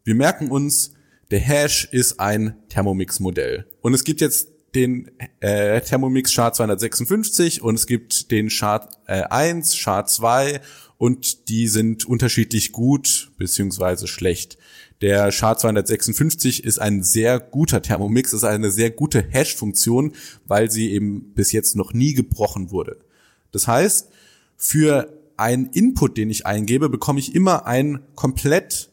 [0.05, 0.93] Wir merken uns,
[1.31, 3.67] der Hash ist ein Thermomix-Modell.
[3.81, 9.23] Und es gibt jetzt den äh, Thermomix SHA 256 und es gibt den SHA äh,
[9.23, 10.61] 1, SHA 2
[10.99, 14.59] und die sind unterschiedlich gut beziehungsweise schlecht.
[15.01, 20.13] Der SHA 256 ist ein sehr guter Thermomix, ist eine sehr gute Hash-Funktion,
[20.47, 22.99] weil sie eben bis jetzt noch nie gebrochen wurde.
[23.51, 24.09] Das heißt,
[24.57, 28.91] für einen Input, den ich eingebe, bekomme ich immer einen komplett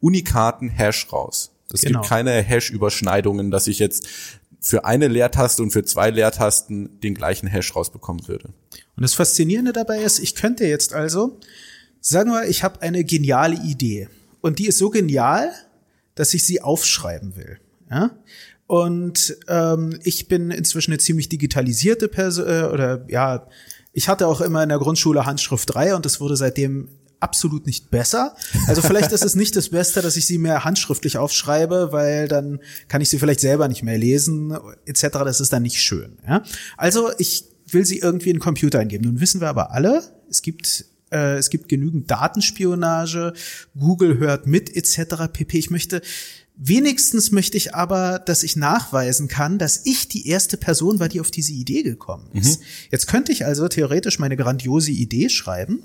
[0.00, 1.52] unikaten Hash raus.
[1.72, 2.00] Es Genau.
[2.00, 4.08] gibt keine Hash-Überschneidungen, dass ich jetzt
[4.60, 8.48] für eine Leertaste und für zwei Leertasten den gleichen Hash rausbekommen würde.
[8.96, 11.38] Und das Faszinierende dabei ist, ich könnte jetzt also,
[12.00, 14.08] sagen wir, ich habe eine geniale Idee.
[14.40, 15.52] Und die ist so genial,
[16.14, 17.58] dass ich sie aufschreiben will.
[17.90, 18.10] Ja?
[18.66, 23.46] Und ähm, ich bin inzwischen eine ziemlich digitalisierte Person äh, oder ja,
[23.92, 26.88] ich hatte auch immer in der Grundschule Handschrift 3 und das wurde seitdem
[27.20, 28.34] absolut nicht besser.
[28.66, 32.60] Also vielleicht ist es nicht das Beste, dass ich sie mehr handschriftlich aufschreibe, weil dann
[32.88, 35.08] kann ich sie vielleicht selber nicht mehr lesen, etc.
[35.24, 36.18] Das ist dann nicht schön.
[36.26, 36.42] Ja?
[36.76, 39.04] Also ich will sie irgendwie in den Computer eingeben.
[39.04, 43.32] Nun wissen wir aber alle, es gibt äh, es gibt genügend Datenspionage,
[43.78, 45.26] Google hört mit, etc.
[45.32, 45.58] pp.
[45.58, 46.02] Ich möchte
[46.62, 51.20] Wenigstens möchte ich aber, dass ich nachweisen kann, dass ich die erste Person war, die
[51.22, 52.60] auf diese Idee gekommen ist.
[52.60, 52.64] Mhm.
[52.90, 55.82] Jetzt könnte ich also theoretisch meine grandiose Idee schreiben,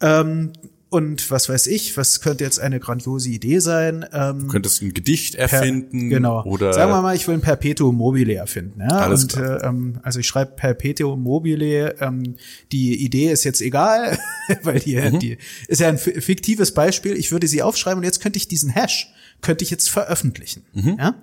[0.00, 0.54] ähm,
[0.90, 4.06] und was weiß ich, was könnte jetzt eine grandiose Idee sein?
[4.12, 6.08] Ähm, du könntest ein Gedicht erfinden.
[6.08, 6.44] Per, genau.
[6.44, 8.80] Oder Sagen wir mal, ich will ein Perpetuum mobile erfinden.
[8.80, 8.88] Ja?
[8.88, 9.62] Alles und, klar.
[9.62, 11.96] Äh, ähm, also ich schreibe Perpetuum mobile.
[12.00, 12.36] Ähm,
[12.72, 14.18] die Idee ist jetzt egal,
[14.62, 15.18] weil die, mhm.
[15.18, 17.16] die ist ja ein fiktives Beispiel.
[17.16, 20.64] Ich würde sie aufschreiben und jetzt könnte ich diesen Hash könnte ich jetzt veröffentlichen.
[20.72, 20.96] Mhm.
[20.98, 21.14] Ja?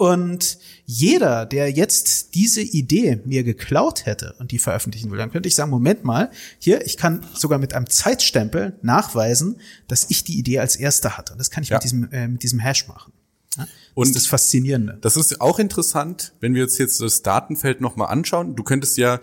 [0.00, 5.46] Und jeder, der jetzt diese Idee mir geklaut hätte und die veröffentlichen will, dann könnte
[5.46, 10.38] ich sagen, Moment mal, hier, ich kann sogar mit einem Zeitstempel nachweisen, dass ich die
[10.38, 11.32] Idee als erster hatte.
[11.34, 11.76] Und das kann ich ja.
[11.76, 13.12] mit diesem, äh, mit diesem Hash machen.
[13.58, 13.64] Ja?
[13.64, 14.96] Das und ist das Faszinierende.
[15.02, 18.56] Das ist auch interessant, wenn wir uns jetzt das Datenfeld nochmal anschauen.
[18.56, 19.20] Du könntest ja,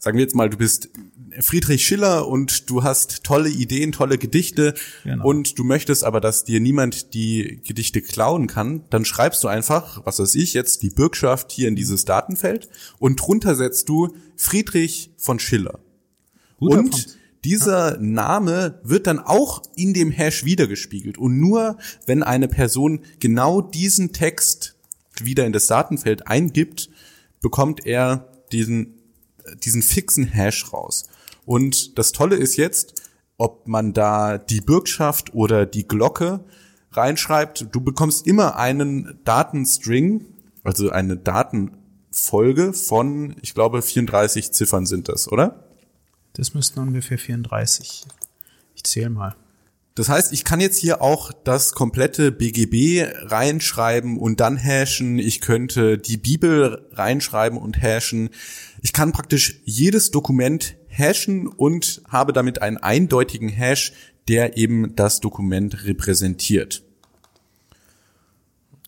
[0.00, 0.88] sagen wir jetzt mal, du bist
[1.40, 5.24] Friedrich Schiller und du hast tolle Ideen, tolle Gedichte genau.
[5.24, 10.04] und du möchtest aber, dass dir niemand die Gedichte klauen kann, dann schreibst du einfach,
[10.04, 15.10] was weiß ich, jetzt die Bürgschaft hier in dieses Datenfeld und drunter setzt du Friedrich
[15.18, 15.78] von Schiller.
[16.58, 17.18] Guter und Punkt.
[17.44, 17.98] dieser.
[18.00, 24.12] Name wird dann auch in dem Hash wiedergespiegelt und nur wenn eine Person genau diesen
[24.12, 24.76] Text
[25.22, 26.88] wieder in das Datenfeld eingibt,
[27.40, 28.99] bekommt er diesen
[29.56, 31.08] diesen fixen Hash raus.
[31.44, 33.02] Und das Tolle ist jetzt,
[33.38, 36.44] ob man da die Bürgschaft oder die Glocke
[36.92, 40.26] reinschreibt, du bekommst immer einen Datenstring,
[40.62, 45.64] also eine Datenfolge von, ich glaube, 34 Ziffern sind das, oder?
[46.34, 48.04] Das müssten ungefähr 34.
[48.74, 49.36] Ich zähle mal.
[50.00, 55.18] Das heißt, ich kann jetzt hier auch das komplette BGB reinschreiben und dann hashen.
[55.18, 58.30] Ich könnte die Bibel reinschreiben und hashen.
[58.80, 63.92] Ich kann praktisch jedes Dokument hashen und habe damit einen eindeutigen Hash,
[64.26, 66.82] der eben das Dokument repräsentiert.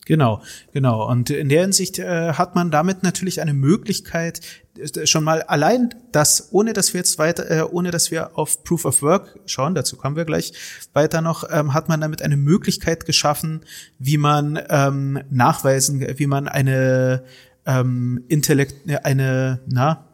[0.05, 0.41] Genau,
[0.73, 1.09] genau.
[1.09, 4.41] Und in der Hinsicht äh, hat man damit natürlich eine Möglichkeit,
[4.77, 8.63] äh, schon mal allein das, ohne dass wir jetzt weiter, äh, ohne dass wir auf
[8.63, 10.53] Proof of Work schauen, dazu kommen wir gleich
[10.93, 13.61] weiter noch, ähm, hat man damit eine Möglichkeit geschaffen,
[13.97, 17.23] wie man ähm, nachweisen, wie man eine
[17.65, 20.09] ähm, Intellekt, eine, na,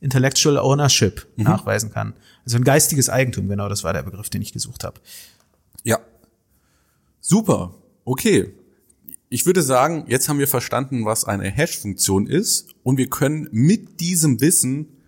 [0.00, 1.44] Intellectual Ownership mhm.
[1.44, 2.14] nachweisen kann.
[2.44, 5.00] Also ein geistiges Eigentum, genau, das war der Begriff, den ich gesucht habe.
[5.84, 5.98] Ja.
[7.20, 7.74] Super.
[8.04, 8.52] Okay.
[9.32, 14.00] Ich würde sagen, jetzt haben wir verstanden, was eine Hash-Funktion ist und wir können mit
[14.00, 14.98] diesem Wissen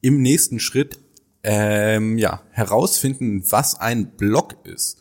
[0.00, 0.98] im nächsten Schritt
[1.44, 5.00] ähm, ja, herausfinden, was ein Block ist.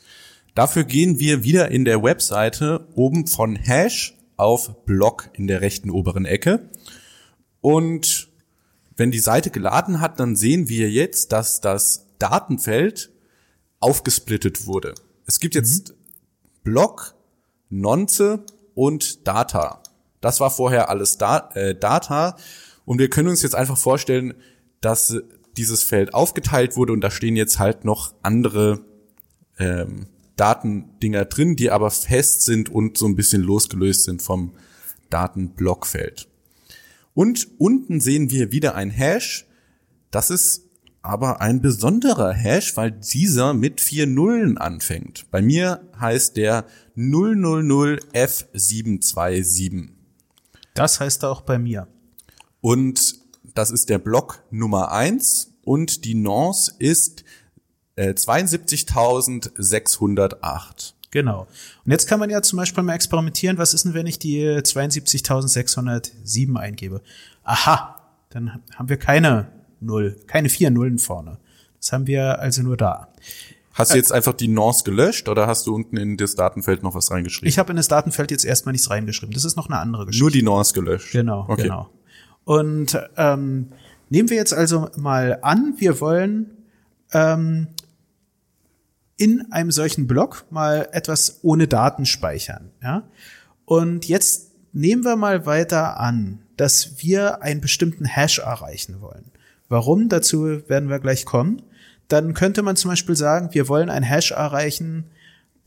[0.54, 5.90] Dafür gehen wir wieder in der Webseite oben von Hash auf Block in der rechten
[5.90, 6.70] oberen Ecke
[7.62, 8.30] und
[8.98, 13.10] wenn die Seite geladen hat, dann sehen wir jetzt, dass das Datenfeld
[13.80, 14.94] aufgesplittet wurde.
[15.26, 15.96] Es gibt jetzt mhm.
[16.64, 17.16] Block,
[17.72, 18.44] Nonce
[18.80, 19.84] und Data.
[20.22, 22.38] Das war vorher alles da, äh, Data.
[22.86, 24.36] Und wir können uns jetzt einfach vorstellen,
[24.80, 25.18] dass
[25.58, 28.80] dieses Feld aufgeteilt wurde und da stehen jetzt halt noch andere
[29.58, 34.54] ähm, Datendinger drin, die aber fest sind und so ein bisschen losgelöst sind vom
[35.10, 36.30] Datenblockfeld.
[37.14, 39.46] Und unten sehen wir wieder ein Hash.
[40.10, 40.70] Das ist
[41.02, 45.30] aber ein besonderer Hash, weil dieser mit vier Nullen anfängt.
[45.32, 46.66] Bei mir heißt der
[47.00, 49.90] 000F727.
[50.74, 51.88] Das heißt auch bei mir.
[52.62, 53.16] Und
[53.56, 57.24] das ist der Block Nummer eins und die Nonce ist
[57.96, 60.94] äh, 72.608.
[61.12, 61.48] Genau.
[61.86, 64.46] Und jetzt kann man ja zum Beispiel mal experimentieren, was ist denn, wenn ich die
[64.46, 67.02] 72.607 eingebe?
[67.44, 67.96] Aha,
[68.30, 69.48] dann haben wir keine
[69.80, 71.40] Null, keine vier Nullen vorne.
[71.80, 73.08] Das haben wir also nur da.
[73.74, 76.96] Hast du jetzt einfach die Nonce gelöscht oder hast du unten in das Datenfeld noch
[76.96, 77.48] was reingeschrieben?
[77.48, 79.34] Ich habe in das Datenfeld jetzt erstmal nichts reingeschrieben.
[79.34, 80.24] Das ist noch eine andere Geschichte.
[80.24, 81.12] Nur die Nonce gelöscht.
[81.12, 81.64] Genau, okay.
[81.64, 81.90] genau.
[82.44, 83.68] Und ähm,
[84.10, 86.50] nehmen wir jetzt also mal an, wir wollen
[87.14, 87.68] ähm,
[89.18, 92.72] in einem solchen Block mal etwas ohne Daten speichern.
[92.82, 93.04] Ja?
[93.66, 99.32] Und jetzt nehmen wir mal weiter an, dass wir einen bestimmten Hash erreichen wollen.
[99.68, 100.10] Warum?
[100.10, 101.62] Dazu werden wir gleich kommen.
[102.10, 105.06] Dann könnte man zum Beispiel sagen, wir wollen einen Hash erreichen,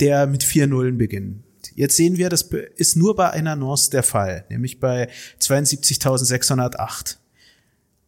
[0.01, 1.43] der mit vier Nullen beginnt.
[1.75, 2.43] Jetzt sehen wir, das
[2.77, 5.09] ist nur bei einer Nonce der Fall, nämlich bei
[5.41, 7.17] 72.608.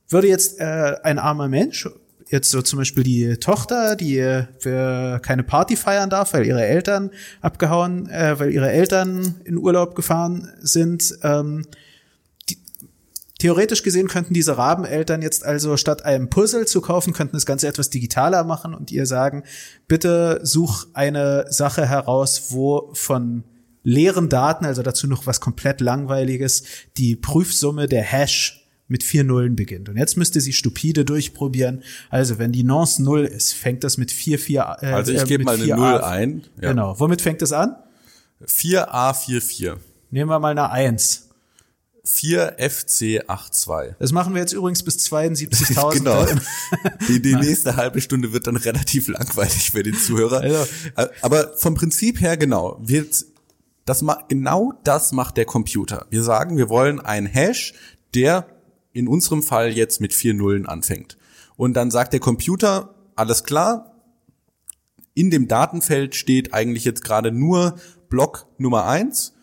[0.09, 1.88] Würde jetzt äh, ein armer Mensch,
[2.29, 7.11] jetzt so zum Beispiel die Tochter, die äh, keine Party feiern darf, weil ihre Eltern
[7.40, 11.64] abgehauen, äh, weil ihre Eltern in Urlaub gefahren sind, ähm,
[13.44, 17.68] Theoretisch gesehen könnten diese Rabeneltern jetzt also statt einem Puzzle zu kaufen, könnten das Ganze
[17.68, 19.42] etwas digitaler machen und ihr sagen,
[19.87, 23.44] bitte such eine Sache heraus, wo von
[23.83, 26.62] leeren Daten, also dazu noch was komplett langweiliges,
[26.96, 29.90] die Prüfsumme der Hash mit vier Nullen beginnt.
[29.90, 31.83] Und jetzt müsste sie stupide durchprobieren.
[32.09, 34.78] Also wenn die Nonce Null ist, fängt das mit vier vier.
[34.80, 36.44] Äh, also ich gebe mal eine Null ein.
[36.62, 36.70] Ja.
[36.70, 36.98] Genau.
[36.98, 37.76] Womit fängt es an?
[38.46, 39.76] 4A44.
[40.11, 41.28] Nehmen wir mal eine Eins.
[42.06, 43.94] 4FC82.
[43.98, 45.92] Das machen wir jetzt übrigens bis 72.000.
[45.98, 46.26] genau.
[47.08, 50.40] Die, die nächste halbe Stunde wird dann relativ langweilig für den Zuhörer.
[50.40, 50.66] Also.
[51.22, 52.78] Aber vom Prinzip her genau.
[52.80, 53.24] Wird
[53.86, 56.06] das genau das macht der Computer.
[56.10, 57.74] Wir sagen, wir wollen einen Hash,
[58.14, 58.46] der
[58.92, 61.16] in unserem Fall jetzt mit vier Nullen anfängt.
[61.56, 63.94] Und dann sagt der Computer, alles klar,
[65.14, 67.76] in dem Datenfeld steht eigentlich jetzt gerade nur
[68.08, 69.34] Block Nummer eins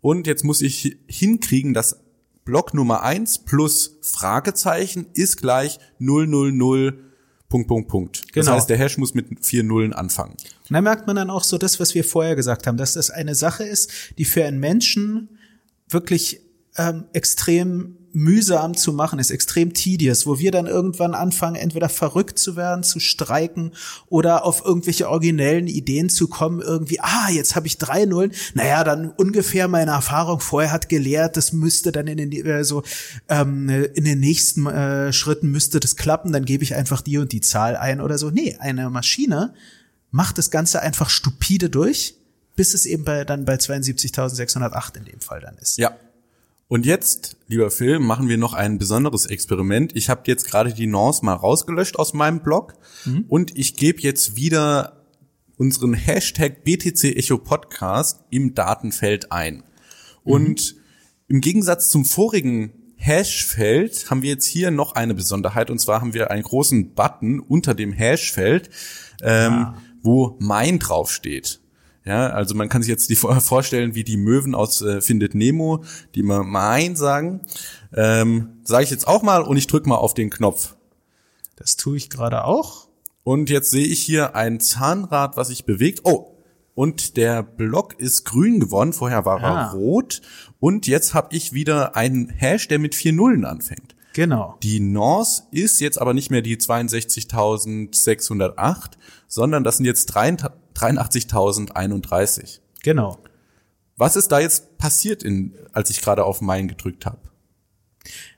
[0.00, 2.00] und jetzt muss ich hinkriegen, dass
[2.44, 6.52] Block Nummer eins plus Fragezeichen ist gleich 000
[7.48, 8.32] Punkt, Punkt, Punkt.
[8.32, 8.46] Genau.
[8.46, 10.32] Das heißt, der Hash muss mit vier Nullen anfangen.
[10.32, 13.10] Und da merkt man dann auch so das, was wir vorher gesagt haben, dass das
[13.10, 15.28] eine Sache ist, die für einen Menschen
[15.88, 16.40] wirklich
[16.76, 22.38] ähm, extrem mühsam zu machen ist, extrem tedious, wo wir dann irgendwann anfangen, entweder verrückt
[22.38, 23.72] zu werden, zu streiken
[24.08, 28.84] oder auf irgendwelche originellen Ideen zu kommen, irgendwie, ah, jetzt habe ich drei Nullen, naja,
[28.84, 32.82] dann ungefähr meine Erfahrung vorher hat gelehrt, das müsste dann in den, äh, so,
[33.28, 37.32] ähm, in den nächsten äh, Schritten müsste das klappen, dann gebe ich einfach die und
[37.32, 38.30] die Zahl ein oder so.
[38.30, 39.54] Nee, eine Maschine
[40.10, 42.16] macht das Ganze einfach stupide durch,
[42.56, 45.78] bis es eben bei, dann bei 72.608 in dem Fall dann ist.
[45.78, 45.96] Ja,
[46.70, 49.96] und jetzt, lieber Phil, machen wir noch ein besonderes Experiment.
[49.96, 53.24] Ich habe jetzt gerade die Nonce mal rausgelöscht aus meinem Blog mhm.
[53.26, 55.04] und ich gebe jetzt wieder
[55.56, 59.64] unseren Hashtag BTC Echo Podcast im Datenfeld ein.
[60.22, 60.80] Und mhm.
[61.26, 66.14] im Gegensatz zum vorigen Hashfeld haben wir jetzt hier noch eine Besonderheit und zwar haben
[66.14, 68.70] wir einen großen Button unter dem Hashfeld,
[69.22, 69.82] ähm, ah.
[70.02, 71.59] wo mein draufsteht.
[72.04, 75.84] Ja, also man kann sich jetzt die vorstellen, wie die Möwen aus äh, Findet Nemo,
[76.14, 77.42] die mal Mein sagen.
[77.94, 80.76] Ähm, Sage ich jetzt auch mal und ich drücke mal auf den Knopf.
[81.56, 82.88] Das tue ich gerade auch.
[83.22, 86.00] Und jetzt sehe ich hier ein Zahnrad, was sich bewegt.
[86.04, 86.38] Oh,
[86.74, 88.94] und der Block ist grün geworden.
[88.94, 89.66] Vorher war ah.
[89.66, 90.22] er rot.
[90.58, 93.94] Und jetzt habe ich wieder einen Hash, der mit vier Nullen anfängt.
[94.14, 94.56] Genau.
[94.62, 98.92] Die Nonce ist jetzt aber nicht mehr die 62.608,
[99.28, 100.08] sondern das sind jetzt
[100.74, 102.60] 83.031.
[102.82, 103.18] Genau.
[103.96, 107.18] Was ist da jetzt passiert, in, als ich gerade auf Mein gedrückt habe?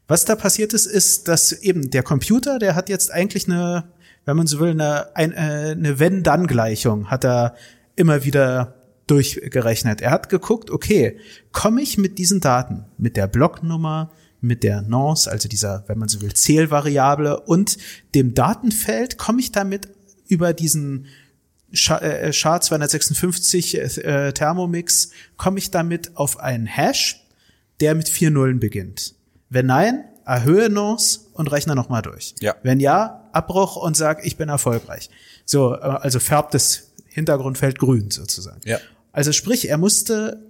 [0.09, 3.85] Was da passiert ist, ist, dass eben der Computer, der hat jetzt eigentlich eine,
[4.25, 7.55] wenn man so will, eine, eine, äh, eine Wenn-Dann-Gleichung, hat er
[7.97, 8.75] immer wieder
[9.07, 10.01] durchgerechnet.
[10.01, 11.19] Er hat geguckt, okay,
[11.53, 16.09] komme ich mit diesen Daten, mit der Blocknummer, mit der Nonce, also dieser, wenn man
[16.09, 17.79] so will, Zählvariable und
[18.15, 19.89] dem Datenfeld, komme ich damit
[20.27, 21.07] über diesen
[21.73, 27.25] SHA, äh, SHA 256 äh, Thermomix, komme ich damit auf einen Hash,
[27.81, 29.15] der mit vier Nullen beginnt.
[29.49, 32.35] Wenn nein, erhöhe Nonce und rechne nochmal durch.
[32.41, 32.55] Ja.
[32.63, 35.11] Wenn ja, Abbruch und sag, ich bin erfolgreich.
[35.45, 38.61] So, äh, also färbt das Hintergrundfeld grün sozusagen.
[38.65, 38.79] Ja.
[39.13, 40.41] Also sprich, er musste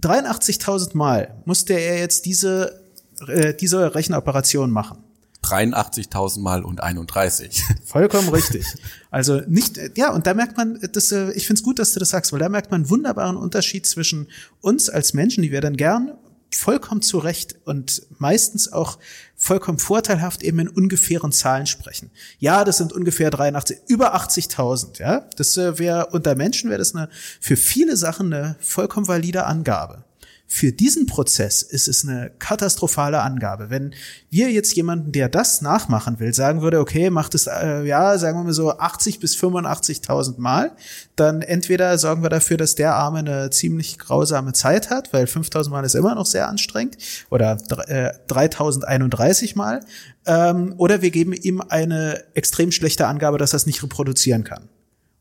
[0.00, 2.88] 83.000 Mal musste er jetzt diese
[3.26, 5.02] äh, diese Rechenoperation machen.
[5.50, 7.62] 83.000 Mal und 31.
[7.84, 8.66] Vollkommen richtig.
[9.10, 12.00] Also nicht, ja, und da merkt man, das, äh, ich finde es gut, dass du
[12.00, 14.28] das sagst, weil da merkt man einen wunderbaren Unterschied zwischen
[14.60, 16.12] uns als Menschen, die wir dann gern
[16.54, 18.98] vollkommen zu Recht und meistens auch
[19.36, 22.10] vollkommen vorteilhaft eben in ungefähren Zahlen sprechen.
[22.38, 25.28] Ja, das sind ungefähr 83, über 80.000, ja.
[25.36, 27.08] Das äh, wäre, unter Menschen wäre das eine,
[27.40, 30.04] für viele Sachen eine vollkommen valide Angabe.
[30.50, 33.68] Für diesen Prozess ist es eine katastrophale Angabe.
[33.68, 33.94] Wenn
[34.30, 38.38] wir jetzt jemanden, der das nachmachen will, sagen würde, okay, macht es, äh, ja, sagen
[38.38, 40.72] wir mal so 80 bis 85.000 Mal,
[41.16, 45.68] dann entweder sorgen wir dafür, dass der Arme eine ziemlich grausame Zeit hat, weil 5.000
[45.68, 46.96] Mal ist immer noch sehr anstrengend,
[47.28, 49.80] oder äh, 3.031 Mal,
[50.24, 54.70] ähm, oder wir geben ihm eine extrem schlechte Angabe, dass er es nicht reproduzieren kann.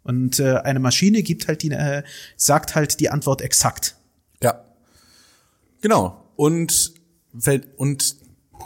[0.03, 2.01] Und äh, eine Maschine gibt halt die, äh,
[2.37, 3.97] sagt halt die Antwort exakt.
[4.41, 4.63] Ja.
[5.81, 6.31] Genau.
[6.35, 6.93] Und,
[7.77, 8.15] und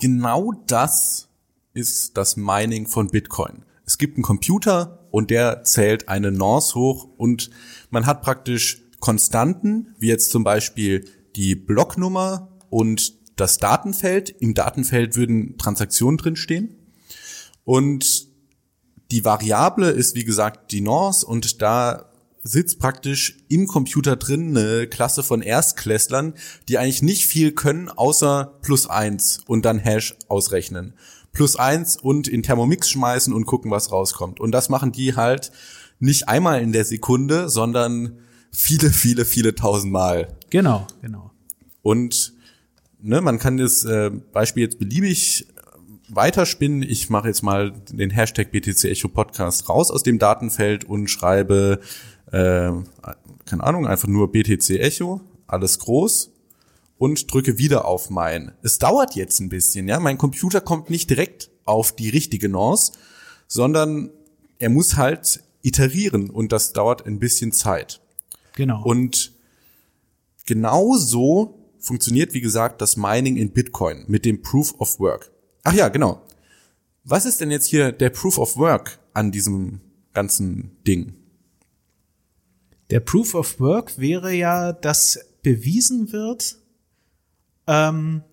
[0.02, 1.30] genau das
[1.74, 3.64] ist das Mining von Bitcoin.
[3.86, 7.50] Es gibt einen Computer und der zählt eine Nonce hoch und
[7.90, 11.06] man hat praktisch Konstanten, wie jetzt zum Beispiel
[11.36, 14.30] die Blocknummer und das Datenfeld.
[14.30, 16.76] Im Datenfeld würden Transaktionen drinstehen.
[17.64, 18.28] Und
[19.12, 22.11] die Variable ist, wie gesagt, die Nonce und da
[22.44, 26.34] sitzt praktisch im Computer drin eine Klasse von Erstklässlern,
[26.68, 30.94] die eigentlich nicht viel können, außer plus eins und dann Hash ausrechnen.
[31.34, 34.40] Plus eins und in Thermomix schmeißen und gucken, was rauskommt.
[34.40, 35.52] Und das machen die halt
[36.00, 38.18] nicht einmal in der Sekunde, sondern
[38.52, 40.36] viele, viele, viele tausendmal.
[40.50, 41.32] Genau, genau.
[41.84, 42.34] Und
[43.02, 45.48] ne, man kann das äh, Beispiel jetzt beliebig
[46.10, 46.84] weiterspinnen.
[46.84, 51.80] Ich mache jetzt mal den Hashtag BTC Echo Podcast raus aus dem Datenfeld und schreibe,
[52.32, 52.72] äh,
[53.46, 56.32] keine Ahnung, einfach nur BTC Echo, alles groß
[56.98, 58.54] und drücke wieder auf mein.
[58.62, 60.00] Es dauert jetzt ein bisschen, ja.
[60.00, 62.94] Mein Computer kommt nicht direkt auf die richtige Nonce,
[63.48, 64.12] sondern
[64.60, 68.02] er muss halt iterieren und das dauert ein bisschen Zeit.
[68.56, 68.84] Genau.
[68.84, 69.34] Und
[70.46, 75.32] genauso funktioniert, wie gesagt, das Mining in Bitcoin mit dem Proof of Work.
[75.64, 76.22] Ach ja, genau.
[77.04, 79.82] Was ist denn jetzt hier der Proof of Work an diesem
[80.14, 81.16] ganzen Ding?
[82.92, 86.58] Der Proof of Work wäre ja, dass bewiesen wird,
[87.66, 88.24] ähm,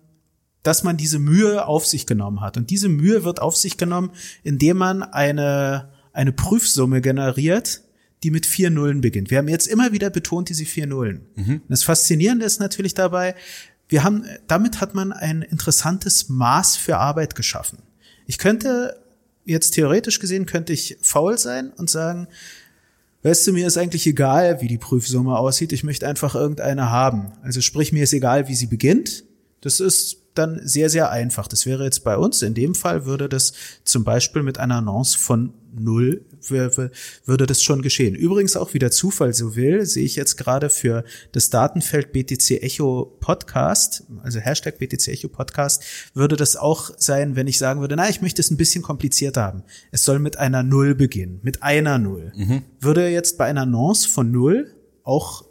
[0.63, 2.57] dass man diese Mühe auf sich genommen hat.
[2.57, 4.11] Und diese Mühe wird auf sich genommen,
[4.43, 7.81] indem man eine, eine Prüfsumme generiert,
[8.23, 9.31] die mit vier Nullen beginnt.
[9.31, 11.25] Wir haben jetzt immer wieder betont diese vier Nullen.
[11.35, 11.61] Mhm.
[11.69, 13.35] Das Faszinierende ist natürlich dabei,
[13.87, 17.79] wir haben, damit hat man ein interessantes Maß für Arbeit geschaffen.
[18.27, 19.01] Ich könnte
[19.45, 22.27] jetzt theoretisch gesehen könnte ich faul sein und sagen,
[23.23, 25.71] weißt du, mir ist eigentlich egal, wie die Prüfsumme aussieht.
[25.71, 27.33] Ich möchte einfach irgendeine haben.
[27.41, 29.23] Also sprich, mir ist egal, wie sie beginnt.
[29.61, 31.47] Das ist dann sehr, sehr einfach.
[31.47, 35.15] Das wäre jetzt bei uns, in dem Fall würde das zum Beispiel mit einer Annonce
[35.15, 38.15] von null würde das schon geschehen.
[38.15, 42.63] Übrigens auch wie der Zufall so will, sehe ich jetzt gerade für das Datenfeld BTC
[42.63, 45.83] Echo Podcast, also Hashtag BTC Echo Podcast,
[46.13, 49.43] würde das auch sein, wenn ich sagen würde, na, ich möchte es ein bisschen komplizierter
[49.43, 49.63] haben.
[49.91, 52.31] Es soll mit einer Null beginnen, mit einer Null.
[52.35, 52.63] Mhm.
[52.79, 54.71] Würde jetzt bei einer Nonce von Null
[55.03, 55.45] auch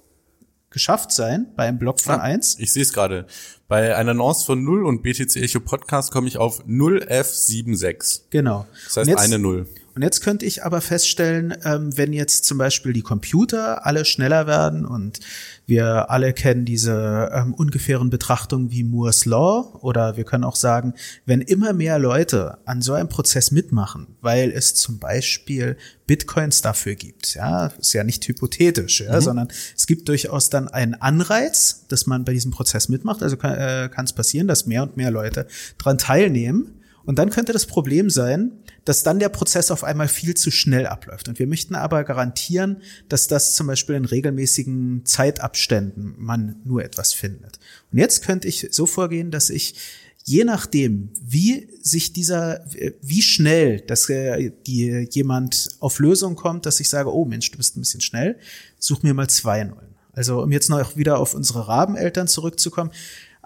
[0.70, 2.58] geschafft sein bei einem Block von ja, eins.
[2.58, 3.26] Ich sehe es gerade.
[3.68, 8.22] Bei einer Nonce von 0 und BTC Echo Podcast komme ich auf 0F76.
[8.30, 8.66] Genau.
[8.86, 9.66] Das heißt jetzt, eine Null.
[9.98, 14.46] Und jetzt könnte ich aber feststellen, ähm, wenn jetzt zum Beispiel die Computer alle schneller
[14.46, 15.18] werden und
[15.66, 20.94] wir alle kennen diese ähm, ungefähren Betrachtungen wie Moore's Law oder wir können auch sagen,
[21.26, 25.76] wenn immer mehr Leute an so einem Prozess mitmachen, weil es zum Beispiel
[26.06, 29.20] Bitcoins dafür gibt, ja, ist ja nicht hypothetisch, ja, mhm.
[29.20, 33.20] sondern es gibt durchaus dann einen Anreiz, dass man bei diesem Prozess mitmacht.
[33.24, 36.76] Also kann äh, es passieren, dass mehr und mehr Leute dran teilnehmen.
[37.04, 38.52] Und dann könnte das Problem sein,
[38.88, 41.28] dass dann der Prozess auf einmal viel zu schnell abläuft.
[41.28, 42.80] Und wir möchten aber garantieren,
[43.10, 47.58] dass das zum Beispiel in regelmäßigen Zeitabständen man nur etwas findet.
[47.92, 49.74] Und jetzt könnte ich so vorgehen, dass ich
[50.24, 52.64] je nachdem, wie sich dieser,
[53.02, 57.58] wie schnell, dass äh, die jemand auf Lösung kommt, dass ich sage, oh Mensch, du
[57.58, 58.38] bist ein bisschen schnell,
[58.78, 59.96] such mir mal zwei Nullen.
[60.12, 62.90] Also um jetzt noch wieder auf unsere Rabeneltern zurückzukommen,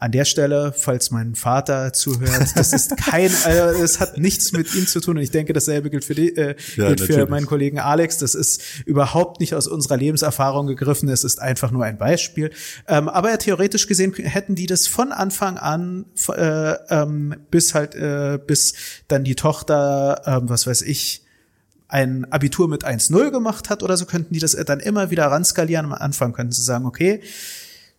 [0.02, 4.74] an der Stelle, falls mein Vater zuhört, das ist kein, äh, es hat nichts mit
[4.74, 5.16] ihm zu tun.
[5.16, 8.18] Und ich denke, dasselbe gilt für die, äh, ja, gilt für meinen Kollegen Alex.
[8.18, 11.08] Das ist überhaupt nicht aus unserer Lebenserfahrung gegriffen.
[11.08, 12.50] Es ist einfach nur ein Beispiel.
[12.88, 18.40] Ähm, aber theoretisch gesehen hätten die das von Anfang an äh, ähm, bis halt äh,
[18.44, 18.74] bis
[19.06, 21.22] dann die Tochter, äh, was weiß ich,
[21.86, 25.86] ein Abitur mit 1-0 gemacht hat oder so, könnten die das dann immer wieder ranskalieren.
[25.86, 27.20] Am Anfang könnten sie sagen, okay,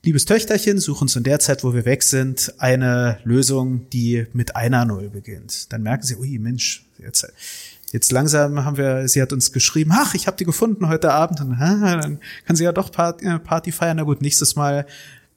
[0.06, 4.54] Liebes Töchterchen, such uns in der Zeit, wo wir weg sind, eine Lösung, die mit
[4.54, 5.72] einer Null beginnt.
[5.72, 7.26] Dann merken sie, ui, Mensch, jetzt,
[7.94, 11.40] jetzt langsam haben wir, sie hat uns geschrieben, ach, ich habe die gefunden heute Abend.
[11.40, 13.96] Und dann kann sie ja doch äh, Party feiern.
[13.96, 14.86] Na gut, nächstes Mal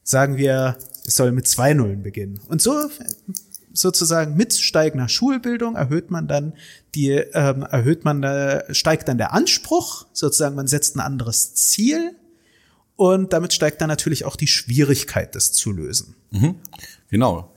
[0.03, 2.41] sagen wir, es soll mit zwei Nullen beginnen.
[2.49, 2.91] Und so
[3.73, 6.55] sozusagen mit steigender Schulbildung erhöht man dann
[6.95, 12.17] die ähm, erhöht man äh, steigt dann der Anspruch sozusagen man setzt ein anderes Ziel
[12.97, 16.17] und damit steigt dann natürlich auch die Schwierigkeit, das zu lösen.
[16.31, 16.57] Mhm.
[17.11, 17.53] Genau.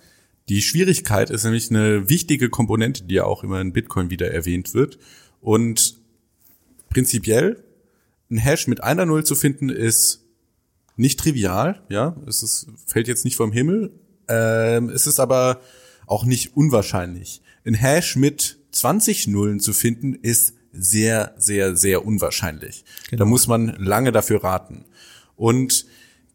[0.50, 4.74] Die Schwierigkeit ist nämlich eine wichtige Komponente, die ja auch immer in Bitcoin wieder erwähnt
[4.74, 5.00] wird.
[5.42, 5.98] Und
[6.90, 7.64] prinzipiell
[8.30, 10.26] ein Hash mit einer Null zu finden ist
[10.98, 12.16] nicht trivial, ja.
[12.28, 13.94] Es ist, fällt jetzt nicht vom Himmel.
[14.28, 15.62] Ähm, es ist aber
[16.06, 17.42] auch nicht unwahrscheinlich.
[17.66, 22.84] Ein Hash mit 20 Nullen zu finden ist sehr, sehr, sehr unwahrscheinlich.
[23.10, 23.24] Genau.
[23.24, 24.86] Da muss man lange dafür raten.
[25.40, 25.86] Und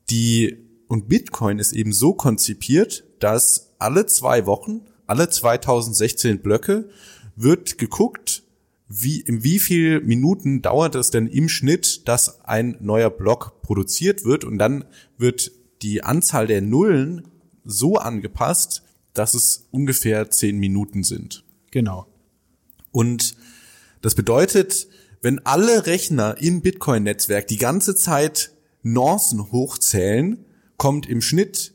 [0.08, 0.56] die,
[0.88, 6.88] und Bitcoin ist eben so konzipiert, dass alle zwei Wochen, alle 2016 Blöcke
[7.36, 8.44] wird geguckt,
[8.88, 14.24] wie, in wie viel Minuten dauert es denn im Schnitt, dass ein neuer Block produziert
[14.24, 14.86] wird und dann
[15.18, 15.52] wird
[15.82, 17.28] die Anzahl der Nullen
[17.62, 21.44] so angepasst, dass es ungefähr zehn Minuten sind.
[21.72, 22.06] Genau.
[22.90, 23.36] Und
[24.00, 24.88] das bedeutet,
[25.20, 28.53] wenn alle Rechner im Bitcoin-Netzwerk die ganze Zeit
[28.84, 30.44] Nuancen hochzählen,
[30.76, 31.74] kommt im Schnitt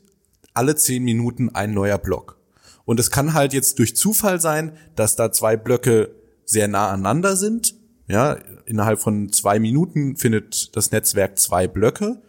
[0.54, 2.38] alle zehn Minuten ein neuer Block.
[2.84, 7.36] Und es kann halt jetzt durch Zufall sein, dass da zwei Blöcke sehr nah aneinander
[7.36, 7.74] sind.
[8.08, 8.32] Ja,
[8.66, 12.22] innerhalb von zwei Minuten findet das Netzwerk zwei Blöcke.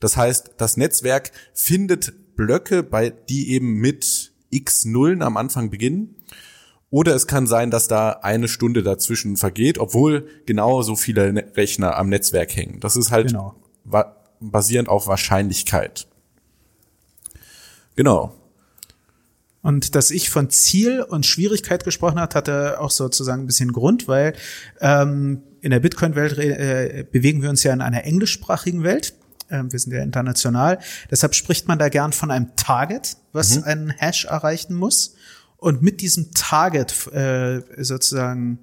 [0.00, 6.16] Das heißt, das Netzwerk findet Blöcke, bei die eben mit x Nullen am Anfang beginnen.
[6.90, 11.52] Oder es kann sein, dass da eine Stunde dazwischen vergeht, obwohl genau so viele ne-,
[11.54, 12.80] Rechner am Netzwerk hängen.
[12.80, 13.54] Das ist halt genau.
[14.40, 16.06] Basierend auf Wahrscheinlichkeit.
[17.96, 18.34] Genau.
[19.62, 24.08] Und dass ich von Ziel und Schwierigkeit gesprochen hat, hatte auch sozusagen ein bisschen Grund,
[24.08, 24.34] weil
[24.80, 29.14] ähm, in der Bitcoin-Welt äh, bewegen wir uns ja in einer englischsprachigen Welt.
[29.50, 30.78] Ähm, wir sind ja international.
[31.10, 33.64] Deshalb spricht man da gern von einem Target, was mhm.
[33.64, 35.14] einen Hash erreichen muss.
[35.58, 38.60] Und mit diesem Target äh, sozusagen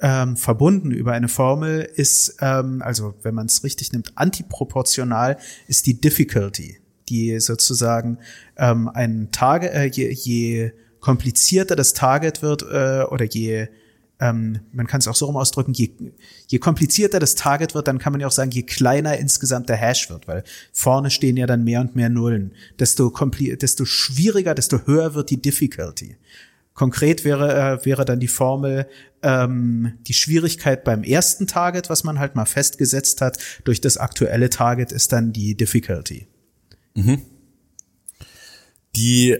[0.00, 5.86] ähm, verbunden über eine Formel ist, ähm, also wenn man es richtig nimmt, antiproportional ist
[5.86, 6.80] die Difficulty
[7.10, 8.18] die sozusagen
[8.56, 13.68] ähm, ein Target, äh, je, je komplizierter das Target wird äh, oder je
[14.22, 15.90] ähm, man kann es auch so rum ausdrücken, je,
[16.46, 19.76] je komplizierter das Target wird, dann kann man ja auch sagen, je kleiner insgesamt der
[19.76, 20.44] Hash wird, weil
[20.74, 22.52] vorne stehen ja dann mehr und mehr Nullen.
[22.78, 26.16] Desto, desto schwieriger, desto höher wird die Difficulty.
[26.80, 28.88] Konkret wäre, äh, wäre dann die Formel
[29.22, 34.48] ähm, die Schwierigkeit beim ersten Target, was man halt mal festgesetzt hat, durch das aktuelle
[34.48, 36.26] Target ist dann die Difficulty.
[36.94, 37.20] Mhm.
[38.96, 39.36] Die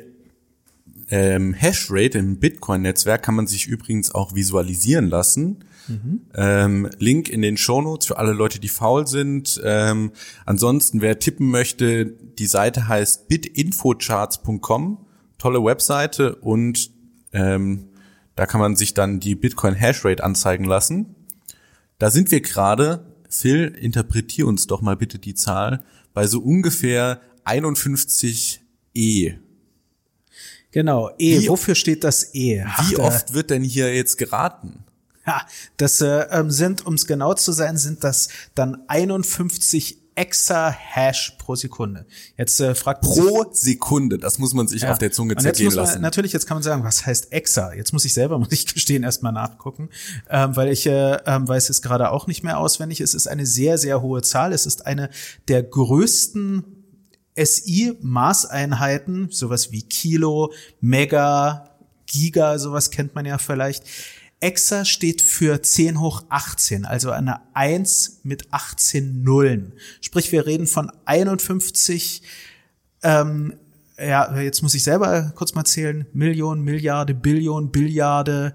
[1.08, 5.64] ähm, Hashrate im Bitcoin-Netzwerk kann man sich übrigens auch visualisieren lassen.
[5.88, 6.20] Mhm.
[6.34, 9.58] Ähm, Link in den Show Notes für alle Leute, die faul sind.
[9.64, 10.12] Ähm,
[10.44, 15.06] ansonsten, wer tippen möchte, die Seite heißt bitinfocharts.com.
[15.38, 16.99] Tolle Webseite und
[17.32, 17.88] ähm,
[18.36, 21.14] da kann man sich dann die Bitcoin Hashrate anzeigen lassen.
[21.98, 27.20] Da sind wir gerade, Phil, interpretier uns doch mal bitte die Zahl, bei so ungefähr
[27.44, 28.62] 51
[28.94, 29.34] E.
[30.72, 31.40] Genau, E.
[31.40, 32.64] Wie, Wofür steht das E?
[32.88, 34.84] Wie Ach, oft wird denn hier jetzt geraten?
[35.26, 41.36] Ja, das äh, ähm, sind, um es genau zu sein, sind das dann 51 Exa-Hash
[41.38, 42.06] pro Sekunde.
[42.36, 44.92] Jetzt äh, fragt pro Sekunde, das muss man sich ja.
[44.92, 45.94] auf der Zunge zergehen lassen.
[45.94, 47.72] Man, natürlich, jetzt kann man sagen, was heißt Exa?
[47.72, 49.88] Jetzt muss ich selber, muss ich gestehen, erstmal nachgucken,
[50.28, 53.00] ähm, weil ich äh, ähm, weiß es gerade auch nicht mehr auswendig.
[53.00, 54.52] Es ist eine sehr, sehr hohe Zahl.
[54.52, 55.10] Es ist eine
[55.48, 56.64] der größten
[57.36, 61.70] SI-Maßeinheiten, sowas wie Kilo, Mega,
[62.06, 63.84] Giga, sowas kennt man ja vielleicht.
[64.40, 69.74] Exa steht für 10 hoch 18, also eine 1 mit 18 Nullen.
[70.00, 72.22] Sprich, wir reden von 51,
[73.02, 73.54] ähm,
[73.98, 78.54] ja, jetzt muss ich selber kurz mal zählen, Million, Milliarde, Billion, Billiarde,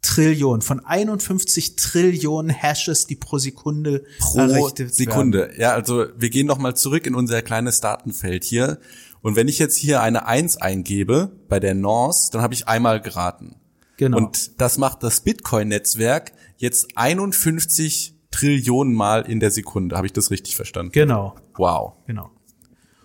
[0.00, 5.38] Trillion, von 51 Trillionen Hashes, die pro Sekunde pro Sekunde.
[5.40, 5.60] Werden.
[5.60, 8.78] Ja, also wir gehen noch mal zurück in unser kleines Datenfeld hier.
[9.20, 13.02] Und wenn ich jetzt hier eine 1 eingebe bei der Norse, dann habe ich einmal
[13.02, 13.56] geraten.
[13.98, 14.16] Genau.
[14.16, 19.96] Und das macht das Bitcoin-Netzwerk jetzt 51 Trillionen Mal in der Sekunde.
[19.96, 20.92] Habe ich das richtig verstanden?
[20.92, 21.34] Genau.
[21.56, 21.94] Wow.
[22.06, 22.30] Genau.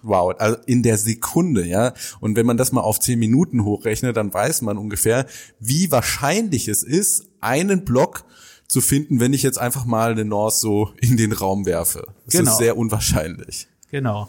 [0.03, 1.93] Wow, also in der Sekunde, ja.
[2.19, 5.25] Und wenn man das mal auf zehn Minuten hochrechnet, dann weiß man ungefähr,
[5.59, 8.25] wie wahrscheinlich es ist, einen Block
[8.67, 12.07] zu finden, wenn ich jetzt einfach mal eine North so in den Raum werfe.
[12.25, 12.51] Das genau.
[12.51, 13.69] ist sehr unwahrscheinlich.
[13.91, 14.27] Genau.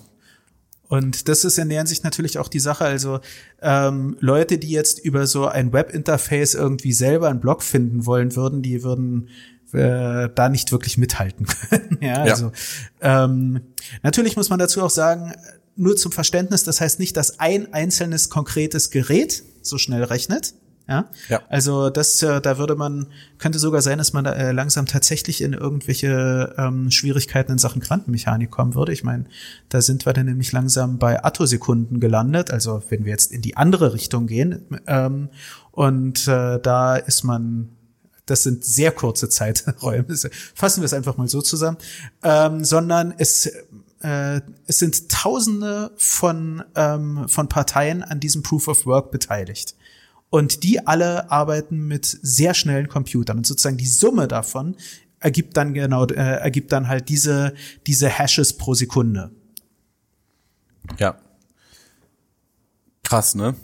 [0.95, 2.85] Und das ist in der Hinsicht natürlich auch die Sache.
[2.85, 3.21] Also
[3.61, 8.63] ähm, Leute, die jetzt über so ein Webinterface irgendwie selber einen Blog finden wollen würden,
[8.63, 9.29] die würden
[9.73, 11.99] äh, da nicht wirklich mithalten können.
[12.01, 12.53] ja, also
[13.03, 13.25] ja.
[13.25, 13.61] Ähm,
[14.03, 15.33] natürlich muss man dazu auch sagen,
[15.77, 20.55] nur zum Verständnis, das heißt nicht, dass ein einzelnes konkretes Gerät so schnell rechnet.
[20.87, 21.09] Ja?
[21.29, 21.41] ja.
[21.49, 23.07] Also das, äh, da würde man,
[23.39, 27.81] könnte sogar sein, dass man da äh, langsam tatsächlich in irgendwelche ähm, Schwierigkeiten in Sachen
[27.81, 28.93] Quantenmechanik kommen würde.
[28.93, 29.25] Ich meine,
[29.71, 33.57] da sind wir dann nämlich langsam bei Attosekunden gelandet, also wenn wir jetzt in die
[33.57, 34.67] andere Richtung gehen.
[34.87, 35.31] Ähm,
[35.71, 37.71] und äh, da ist man
[38.27, 40.07] das sind sehr kurze Zeiträume.
[40.55, 41.77] Fassen wir es einfach mal so zusammen.
[42.23, 43.51] Ähm, sondern es
[44.05, 49.75] äh, es sind Tausende von, ähm, von Parteien an diesem Proof of Work beteiligt.
[50.35, 53.37] Und die alle arbeiten mit sehr schnellen Computern.
[53.37, 54.75] Und sozusagen die Summe davon
[55.21, 57.55] ergibt dann genau, äh, ergibt dann halt diese,
[57.87, 59.31] diese Hashes pro Sekunde.
[60.99, 61.21] Ja.
[63.05, 63.55] Krass, ne?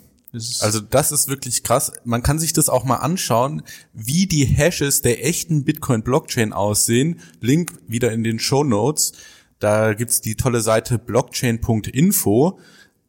[0.60, 1.90] Also das ist wirklich krass.
[2.04, 7.18] Man kann sich das auch mal anschauen, wie die Hashes der echten Bitcoin-Blockchain aussehen.
[7.40, 9.14] Link wieder in den Show Notes.
[9.58, 12.60] Da gibt's die tolle Seite blockchain.info.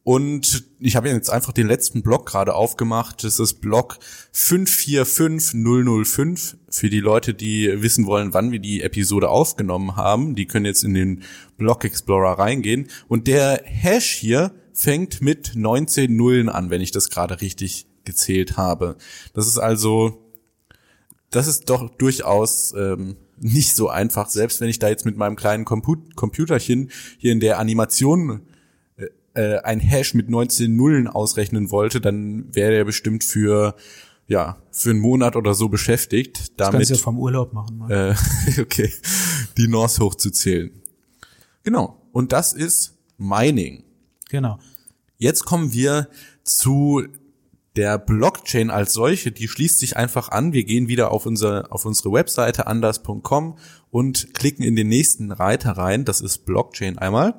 [0.03, 3.23] Und ich habe jetzt einfach den letzten Block gerade aufgemacht.
[3.23, 3.99] Das ist Block
[4.31, 10.33] 545005 für die Leute, die wissen wollen, wann wir die Episode aufgenommen haben.
[10.35, 11.21] Die können jetzt in den
[11.57, 12.87] Block Explorer reingehen.
[13.07, 18.57] Und der Hash hier fängt mit 19 Nullen an, wenn ich das gerade richtig gezählt
[18.57, 18.95] habe.
[19.35, 20.25] Das ist also,
[21.29, 25.35] das ist doch durchaus ähm, nicht so einfach, selbst wenn ich da jetzt mit meinem
[25.35, 26.89] kleinen Comput Computerchen
[27.19, 28.47] hier in der Animation
[29.33, 33.75] äh, ein Hash mit 19 Nullen ausrechnen wollte, dann wäre er bestimmt für
[34.27, 37.77] ja für einen Monat oder so beschäftigt, kannst damit du ja vom Urlaub machen.
[37.77, 38.15] Mal.
[38.47, 38.91] äh, okay
[39.57, 40.71] die North hochzuzählen.
[41.63, 42.01] Genau.
[42.11, 43.83] Und das ist Mining.
[44.29, 44.59] Genau.
[45.17, 46.07] Jetzt kommen wir
[46.43, 47.03] zu
[47.75, 50.51] der Blockchain als solche, die schließt sich einfach an.
[50.51, 53.57] Wir gehen wieder auf unsere, auf unsere Webseite anders.com
[53.91, 56.03] und klicken in den nächsten Reiter rein.
[56.03, 57.35] Das ist Blockchain einmal.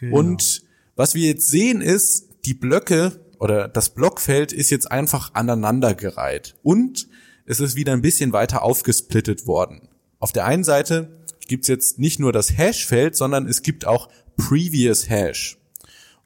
[0.00, 0.18] genau.
[0.18, 0.63] Und
[0.96, 6.54] was wir jetzt sehen ist, die Blöcke oder das Blockfeld ist jetzt einfach aneinandergereiht.
[6.62, 7.08] Und
[7.46, 9.88] es ist wieder ein bisschen weiter aufgesplittet worden.
[10.18, 15.08] Auf der einen Seite gibt's jetzt nicht nur das Hashfeld, sondern es gibt auch Previous
[15.08, 15.58] Hash.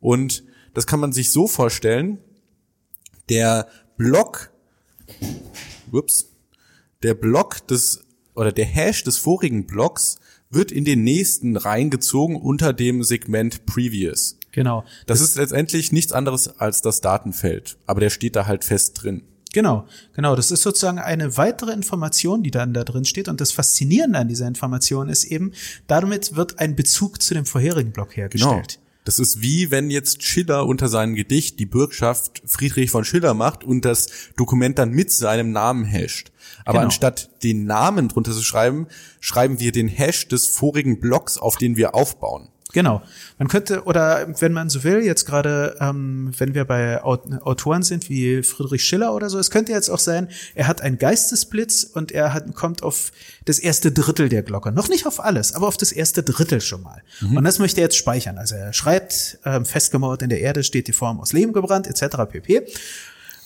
[0.01, 0.45] Und
[0.75, 2.19] das kann man sich so vorstellen,
[3.29, 4.53] der Block,
[5.91, 6.31] ups,
[7.03, 8.05] der Block des,
[8.35, 10.19] oder der Hash des vorigen Blocks
[10.51, 14.38] wird in den nächsten reingezogen unter dem Segment Previous.
[14.53, 14.84] Genau.
[15.07, 19.22] Das ist letztendlich nichts anderes als das Datenfeld, aber der steht da halt fest drin.
[19.53, 20.36] Genau, genau.
[20.36, 23.28] Das ist sozusagen eine weitere Information, die dann da drin steht.
[23.28, 25.53] Und das Faszinierende an dieser Information ist eben,
[25.86, 28.78] damit wird ein Bezug zu dem vorherigen Block hergestellt.
[29.05, 33.64] Das ist wie wenn jetzt Schiller unter seinem Gedicht die Bürgschaft Friedrich von Schiller macht
[33.64, 36.30] und das Dokument dann mit seinem Namen hasht.
[36.66, 36.84] Aber Genau.
[36.84, 38.86] anstatt den Namen drunter zu schreiben,
[39.20, 42.49] schreiben wir den Hash des vorigen Blocks, auf den wir aufbauen.
[42.73, 43.01] Genau.
[43.39, 47.83] Man könnte, oder wenn man so will, jetzt gerade, ähm, wenn wir bei Aut Autoren
[47.83, 51.85] sind wie Friedrich Schiller oder so, es könnte jetzt auch sein, er hat einen Geistesblitz
[51.85, 53.11] und er hat, kommt auf
[53.47, 54.71] das erste Drittel der Glocke.
[54.71, 57.03] Noch nicht auf alles, aber auf das erste Drittel schon mal.
[57.23, 58.37] Und das möchte er jetzt speichern.
[58.37, 62.16] Also er schreibt, ähm, festgemauert in der Erde steht die Form aus Lehm gebrannt, etc.
[62.31, 62.66] pp.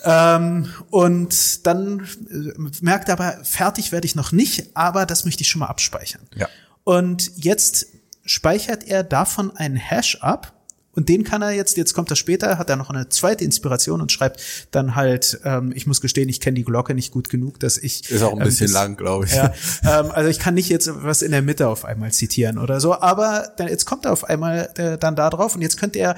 [0.05, 5.43] Ähm, und dann äh, merkt er aber, fertig werde ich noch nicht, aber das möchte
[5.43, 6.23] ich schon mal abspeichern.
[6.35, 6.49] Ja.
[6.85, 7.87] Und jetzt
[8.25, 10.53] speichert er davon einen Hash ab.
[10.95, 14.03] Und den kann er jetzt, jetzt kommt er später, hat er noch eine zweite Inspiration
[14.03, 14.43] und schreibt
[14.73, 18.11] dann halt, ähm, ich muss gestehen, ich kenne die Glocke nicht gut genug, dass ich.
[18.11, 19.33] Ist auch ein ähm, bisschen das- lang, glaube ich.
[19.33, 19.55] Ja,
[19.85, 23.01] ähm, also ich kann nicht jetzt was in der Mitte auf einmal zitieren oder so,
[23.01, 26.17] aber dann, jetzt kommt er auf einmal äh, dann da drauf und jetzt könnte er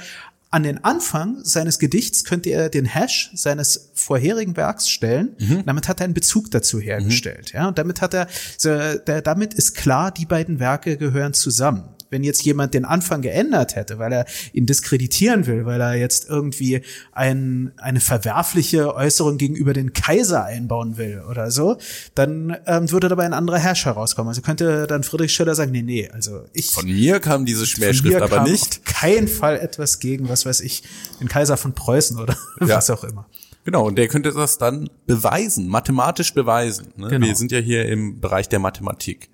[0.55, 5.35] an den Anfang seines Gedichts könnte er den Hash seines vorherigen Werks stellen.
[5.67, 7.53] Damit hat er einen Bezug dazu hergestellt.
[7.53, 11.83] Ja, und damit hat er, so, der, damit ist klar, die beiden Werke gehören zusammen.
[12.15, 16.29] Wenn jetzt jemand den Anfang geändert hätte, weil er ihn diskreditieren will, weil er jetzt
[16.29, 21.77] irgendwie ein, eine verwerfliche Äußerung gegenüber den Kaiser einbauen will oder so,
[22.15, 24.29] dann ähm, würde dabei ein anderer Herrscher rauskommen.
[24.29, 28.23] Also könnte dann Friedrich Schiller sagen, nee, nee, also ich Von mir kam diese Schmähschrift
[28.23, 28.81] aber nicht.
[28.87, 30.85] auf keinen Fall etwas gegen, was weiß ich,
[31.21, 32.77] den Kaiser von Preußen oder Ja.
[32.77, 33.27] was auch immer.
[33.65, 36.93] Genau, und der könnte das dann beweisen, mathematisch beweisen.
[36.97, 37.09] Ne?
[37.09, 37.27] Genau.
[37.27, 39.31] Wir sind ja hier im Bereich der Mathematik.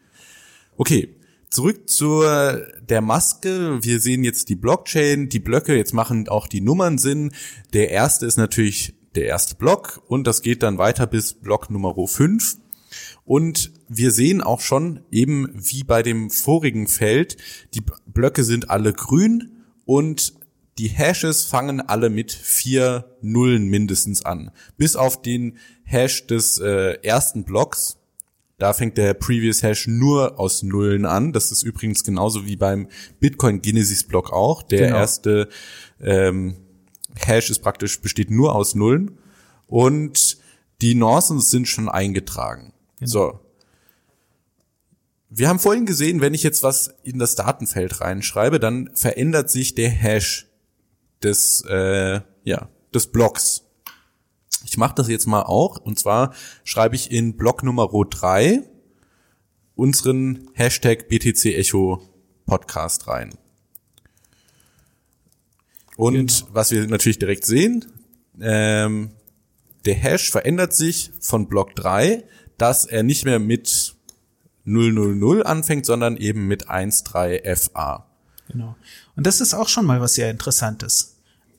[0.77, 1.15] Okay,
[1.51, 3.79] zurück zur der Maske.
[3.83, 7.33] Wir sehen jetzt die Blockchain, die Blöcke, jetzt machen auch die Nummern Sinn.
[7.73, 11.95] Der erste ist natürlich der erste Block und das geht dann weiter bis Block Nummer
[12.07, 12.57] 5.
[13.25, 17.37] Und wir sehen auch schon, eben wie bei dem vorigen Feld,
[17.75, 20.35] die Blöcke sind alle grün und
[20.79, 24.51] die Hashes fangen alle mit vier Nullen mindestens an.
[24.77, 28.00] Bis auf den Hash des äh, ersten Blocks.
[28.61, 31.33] Da fängt der Previous Hash nur aus Nullen an.
[31.33, 32.89] Das ist übrigens genauso wie beim
[33.19, 34.63] Bitcoin Genesis Block auch.
[34.63, 34.99] Der Genau.
[34.99, 35.49] erste
[35.99, 36.57] ähm,
[37.17, 39.19] Hash ist praktisch besteht nur aus Nullen
[39.67, 40.37] und
[40.83, 42.75] die Norsens sind schon eingetragen.
[43.01, 43.41] So.
[45.31, 49.75] Wir haben vorhin gesehen, wenn ich jetzt was in das Datenfeld reinschreibe, dann verändert sich
[49.75, 50.49] der Hash
[51.23, 53.63] des äh, ja des Blocks.
[54.65, 56.35] Ich mache das jetzt mal auch und zwar
[56.65, 58.63] schreibe ich in Block Nummer 3
[59.75, 62.03] unseren Hashtag BTC Echo
[62.47, 63.35] Podcast rein.
[65.97, 67.87] Und was wir natürlich direkt sehen,
[68.41, 69.11] ähm,
[69.85, 72.25] der Hash verändert sich von Block 3,
[72.59, 73.95] dass er nicht mehr mit
[74.65, 78.05] 000 anfängt, sondern eben mit 13FA.
[78.49, 78.77] Genau.
[79.17, 81.10] Und das ist auch schon mal was sehr Interessantes.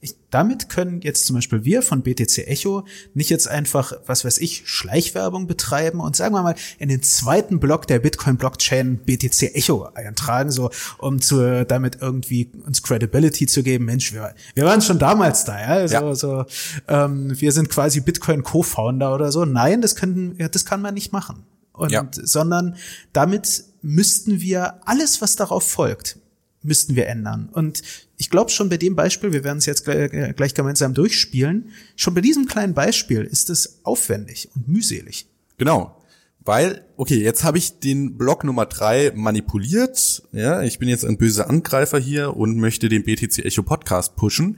[0.03, 4.39] Ich, damit können jetzt zum Beispiel wir von BTC Echo nicht jetzt einfach, was weiß
[4.39, 9.55] ich, Schleichwerbung betreiben und sagen wir mal in den zweiten Block der Bitcoin Blockchain BTC
[9.55, 13.85] Echo eintragen, so um zu damit irgendwie uns Credibility zu geben.
[13.85, 16.15] Mensch, wir, wir waren schon damals da, ja, so, ja.
[16.15, 16.45] so
[16.87, 19.45] ähm, wir sind quasi Bitcoin Co-Founder oder so.
[19.45, 21.43] Nein, das können, ja, das kann man nicht machen.
[21.73, 22.07] Und, ja.
[22.11, 22.75] sondern
[23.13, 26.17] damit müssten wir alles, was darauf folgt,
[26.63, 27.49] müssten wir ändern.
[27.51, 27.81] Und
[28.17, 32.13] ich glaube schon bei dem Beispiel, wir werden es jetzt gleich, gleich gemeinsam durchspielen, schon
[32.13, 35.27] bei diesem kleinen Beispiel ist es aufwendig und mühselig.
[35.57, 35.97] Genau.
[36.43, 40.23] Weil, okay, jetzt habe ich den Block Nummer drei manipuliert.
[40.31, 44.57] Ja, ich bin jetzt ein böser Angreifer hier und möchte den BTC Echo Podcast pushen.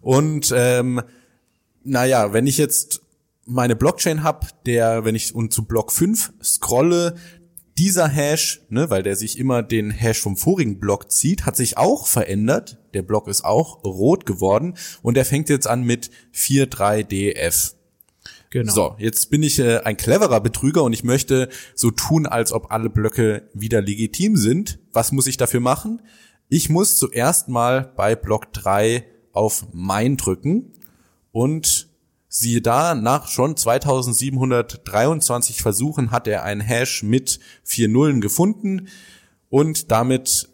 [0.00, 1.02] Und ähm,
[1.82, 3.00] naja, wenn ich jetzt
[3.46, 7.16] meine Blockchain hab, der, wenn ich und zu Block 5 scrolle,
[7.78, 11.76] dieser Hash, ne, weil der sich immer den Hash vom vorigen Block zieht, hat sich
[11.76, 12.78] auch verändert.
[12.94, 17.74] Der Block ist auch rot geworden und der fängt jetzt an mit 43DF.
[18.50, 18.72] Genau.
[18.72, 22.70] So, jetzt bin ich äh, ein cleverer Betrüger und ich möchte so tun, als ob
[22.70, 24.78] alle Blöcke wieder legitim sind.
[24.92, 26.00] Was muss ich dafür machen?
[26.48, 30.72] Ich muss zuerst mal bei Block 3 auf Mein drücken
[31.32, 31.88] und
[32.36, 38.88] Siehe da, nach schon 2723 Versuchen hat er einen Hash mit vier Nullen gefunden
[39.50, 40.48] und damit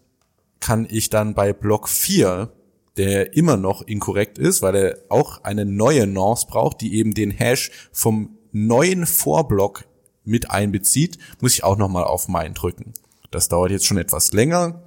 [0.61, 2.53] kann ich dann bei Block 4,
[2.99, 7.31] der immer noch inkorrekt ist, weil er auch eine neue Nonce braucht, die eben den
[7.31, 9.87] Hash vom neuen Vorblock
[10.23, 12.93] mit einbezieht, muss ich auch nochmal auf Mein drücken.
[13.31, 14.83] Das dauert jetzt schon etwas länger.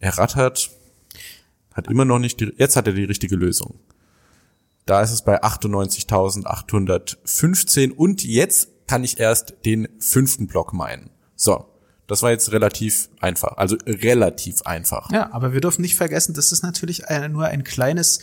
[0.00, 0.72] Er rattert,
[1.72, 3.78] hat immer noch nicht die, jetzt hat er die richtige Lösung.
[4.86, 11.10] Da ist es bei 98.815 und jetzt kann ich erst den fünften Block meinen.
[11.36, 11.70] So,
[12.10, 15.12] das war jetzt relativ einfach, also relativ einfach.
[15.12, 18.18] Ja, aber wir dürfen nicht vergessen, das ist natürlich nur ein kleines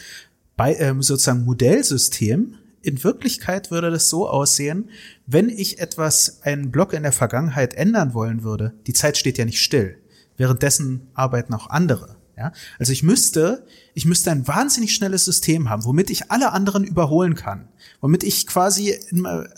[0.58, 2.56] bei, ähm, sozusagen Modellsystem.
[2.82, 4.90] In Wirklichkeit würde das so aussehen,
[5.26, 8.74] wenn ich etwas, einen Block in der Vergangenheit ändern wollen würde.
[8.88, 9.98] Die Zeit steht ja nicht still.
[10.36, 12.17] Währenddessen arbeiten auch andere.
[12.38, 12.52] Ja?
[12.80, 17.36] Also ich müsste, ich müsste ein wahnsinnig schnelles System haben, womit ich alle anderen überholen
[17.36, 17.68] kann,
[18.00, 18.96] womit ich quasi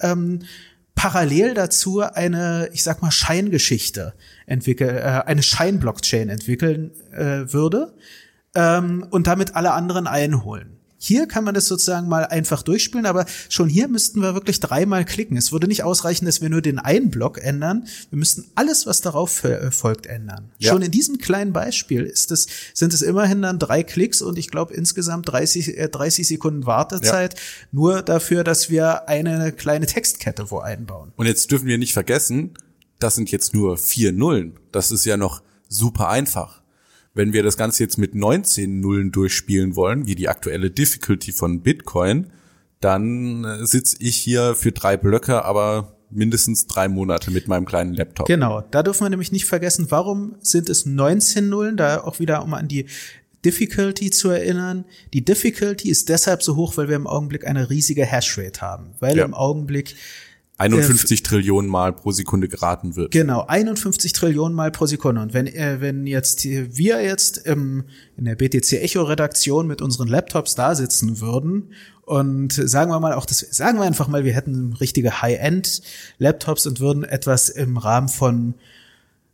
[0.02, 0.40] ähm,
[0.96, 4.14] parallel dazu eine, ich sag mal, Scheingeschichte
[4.46, 7.94] entwickeln, äh, eine Scheinblockchain entwickeln äh, würde
[8.56, 10.79] ähm, und damit alle anderen einholen.
[11.02, 15.06] Hier kann man das sozusagen mal einfach durchspielen, aber schon hier müssten wir wirklich dreimal
[15.06, 15.38] klicken.
[15.38, 17.88] Es würde nicht ausreichen, dass wir nur den einen Block ändern.
[18.10, 20.52] Wir müssten alles, was darauf äh, folgt, ändern.
[20.60, 20.72] Ja.
[20.72, 24.52] Schon in diesem kleinen Beispiel ist es, sind es immerhin dann drei Klicks und ich
[24.52, 27.40] glaube insgesamt 30, äh, 30 Sekunden Wartezeit ja.
[27.72, 31.14] nur dafür, dass wir eine kleine Textkette wo einbauen.
[31.16, 32.56] Und jetzt dürfen wir nicht vergessen,
[33.00, 34.60] das sind jetzt nur vier Nullen.
[34.74, 36.59] Das ist ja noch super einfach.
[37.14, 41.62] Wenn wir das Ganze jetzt mit 19 Nullen durchspielen wollen, wie die aktuelle Difficulty von
[41.62, 42.28] Bitcoin,
[42.80, 47.94] dann äh, sitze ich hier für drei Blöcke, aber mindestens drei Monate mit meinem kleinen
[47.94, 48.28] Laptop.
[48.28, 52.44] Genau, da dürfen wir nämlich nicht vergessen, warum sind es 19 Nullen, da auch wieder,
[52.44, 52.86] um an die
[53.46, 54.86] Difficulty zu erinnern.
[55.14, 59.18] Die Difficulty ist deshalb so hoch, weil wir im Augenblick eine riesige Hashrate haben, weil
[59.18, 59.26] ja.
[59.26, 59.96] im Augenblick
[60.60, 63.12] 51 äh, Trillionen Mal pro Sekunde geraten wird.
[63.12, 65.22] Genau, 51 Trillionen Mal pro Sekunde.
[65.22, 67.86] Und wenn, äh, wenn jetzt wir jetzt im,
[68.18, 73.14] in der BTC Echo Redaktion mit unseren Laptops da sitzen würden und sagen wir mal
[73.14, 75.82] auch das, sagen wir einfach mal, wir hätten richtige High-End
[76.18, 78.56] Laptops und würden etwas im Rahmen von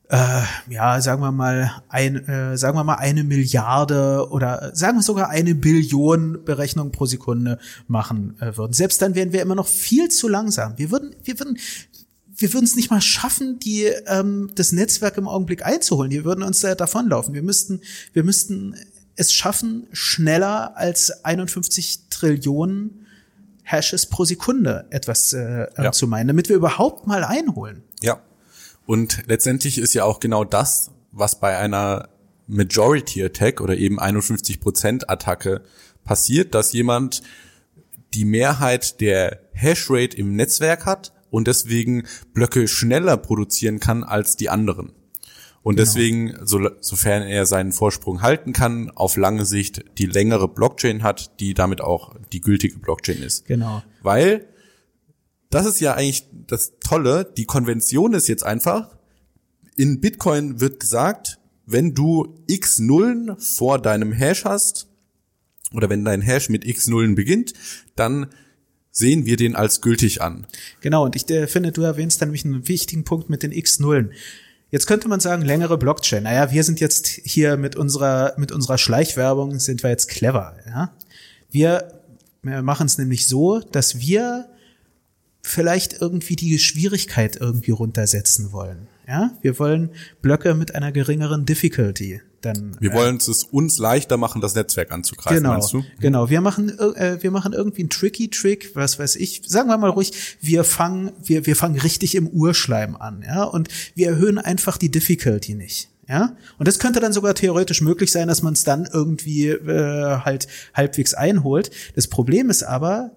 [0.10, 5.02] äh, ja, sagen wir mal, ein, äh, sagen wir mal eine Milliarde oder sagen wir
[5.02, 8.74] sogar eine Billion Berechnungen pro Sekunde machen äh, würden.
[8.74, 10.78] Selbst dann wären wir immer noch viel zu langsam.
[10.78, 11.58] Wir würden, wir würden,
[12.36, 16.12] wir würden es nicht mal schaffen, die ähm, das Netzwerk im Augenblick einzuholen.
[16.12, 17.34] Die würden uns äh, davonlaufen.
[17.34, 17.82] Wir müssten,
[18.14, 18.76] wir müssten
[19.16, 23.08] es schaffen, schneller als 51 Trillionen
[23.64, 25.92] Hashes pro Sekunde etwas äh, ja.
[25.92, 27.82] zu meinen, damit wir überhaupt mal einholen.
[28.02, 28.22] Ja,
[28.86, 32.10] und letztendlich ist ja auch genau das, was bei einer
[32.48, 35.62] Majority Attack oder eben 51% Attacke
[36.04, 37.24] passiert, dass jemand
[38.14, 44.50] die Mehrheit der Hashrate im Netzwerk hat und deswegen Blöcke schneller produzieren kann als die
[44.50, 44.94] anderen.
[45.64, 45.86] Und genau.
[45.86, 51.40] deswegen, so, sofern er seinen Vorsprung halten kann, auf lange Sicht die längere Blockchain hat,
[51.40, 53.46] die damit auch die gültige Blockchain ist.
[53.46, 53.82] Genau.
[54.04, 54.46] Weil
[55.50, 57.32] das ist ja eigentlich das Tolle.
[57.38, 58.96] Die Konvention ist jetzt einfach,
[59.76, 64.88] in Bitcoin wird gesagt, wenn du x Nullen vor deinem Hash hast,
[65.74, 67.54] oder wenn dein Hash mit x Nullen beginnt,
[67.96, 68.28] dann
[68.92, 70.48] sehen wir den als gültig an.
[70.80, 73.80] Genau, und ich äh, finde, du erwähnst dann nämlich einen wichtigen Punkt mit den x
[73.80, 74.14] Nullen.
[74.72, 76.24] Jetzt könnte man sagen, längere Blockchain.
[76.24, 80.94] Naja, wir sind jetzt hier mit unserer, mit unserer Schleichwerbung sind wir jetzt clever, ja.
[81.50, 82.02] Wir
[82.42, 84.50] machen es nämlich so, dass wir
[85.46, 88.88] vielleicht irgendwie die Schwierigkeit irgendwie runtersetzen wollen.
[89.08, 89.92] Ja, wir wollen
[90.24, 92.22] Blöcke mit einer geringeren Difficulty.
[92.42, 95.84] Dann, wir wollen es uns leichter machen, das Netzwerk anzugreifen, genau, meinst du?
[96.00, 99.44] Genau, wir machen, äh, wir machen irgendwie einen tricky Trick, was weiß ich.
[99.46, 103.70] Sagen wir mal ruhig, wir fangen, wir, wir fangen richtig im Urschleim an, ja, und
[103.94, 105.90] wir erhöhen einfach die Difficulty nicht.
[106.08, 110.20] Ja, und das könnte dann sogar theoretisch möglich sein, dass man es dann irgendwie äh,
[110.20, 111.72] halt halbwegs einholt.
[111.96, 113.12] Das Problem ist aber,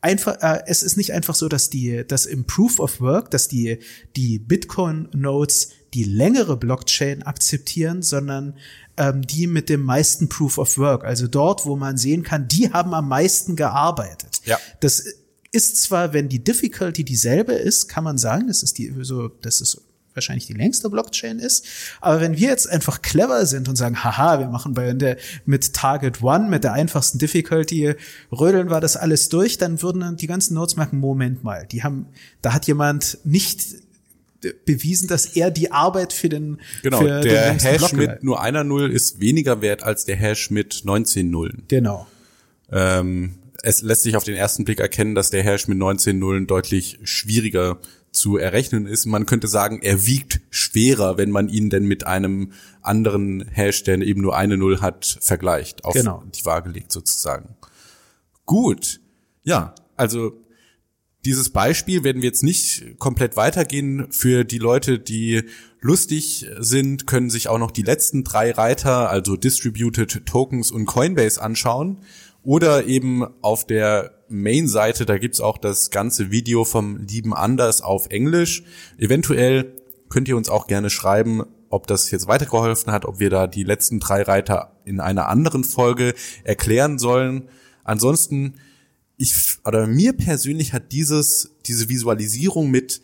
[0.00, 3.48] einfach, äh, es ist nicht einfach so, dass die, dass im Proof of Work, dass
[3.48, 3.78] die,
[4.16, 8.56] die Bitcoin-Nodes die längere Blockchain akzeptieren, sondern
[8.96, 11.04] ähm, die mit dem meisten Proof of Work.
[11.04, 14.40] Also dort, wo man sehen kann, die haben am meisten gearbeitet.
[14.44, 14.58] Ja.
[14.80, 15.04] Das
[15.52, 19.60] ist zwar, wenn die Difficulty dieselbe ist, kann man sagen, das ist die, so, das
[19.60, 19.82] ist
[20.16, 21.66] wahrscheinlich die längste Blockchain ist.
[22.00, 25.72] Aber wenn wir jetzt einfach clever sind und sagen, haha, wir machen bei der, mit
[25.74, 27.94] Target One, mit der einfachsten Difficulty,
[28.32, 32.06] rödeln wir das alles durch, dann würden die ganzen Nodes merken, Moment mal, die haben,
[32.42, 33.62] da hat jemand nicht
[34.64, 38.40] bewiesen, dass er die Arbeit für den genau für der den Hash Block mit nur
[38.40, 41.64] einer Null ist weniger wert als der Hash mit 19 Nullen.
[41.68, 42.06] genau
[42.70, 46.46] Ähm, es lässt sich auf den ersten Blick erkennen, dass der Hash mit 19 Nullen
[46.46, 47.78] deutlich schwieriger
[48.16, 49.06] zu errechnen ist.
[49.06, 52.52] Man könnte sagen, er wiegt schwerer, wenn man ihn denn mit einem
[52.82, 56.22] anderen Hash, der eben nur eine Null hat, vergleicht, auf Genau.
[56.34, 57.56] die Waage legt sozusagen.
[58.46, 59.00] Gut.
[59.44, 60.32] Ja, also
[61.24, 64.06] dieses Beispiel werden wir jetzt nicht komplett weitergehen.
[64.10, 65.42] Für die Leute, die
[65.80, 71.42] lustig sind, können sich auch noch die letzten drei Reiter, also Distributed Tokens und Coinbase
[71.42, 71.98] anschauen.
[72.42, 78.08] Oder eben auf der Main-Seite, da gibt's auch das ganze Video vom lieben Anders auf
[78.10, 78.64] Englisch.
[78.98, 79.74] Eventuell
[80.08, 83.64] könnt ihr uns auch gerne schreiben, ob das jetzt weitergeholfen hat, ob wir da die
[83.64, 86.14] letzten drei Reiter in einer anderen Folge
[86.44, 87.48] erklären sollen.
[87.84, 88.54] Ansonsten
[89.16, 93.00] ich oder mir persönlich hat dieses diese Visualisierung mit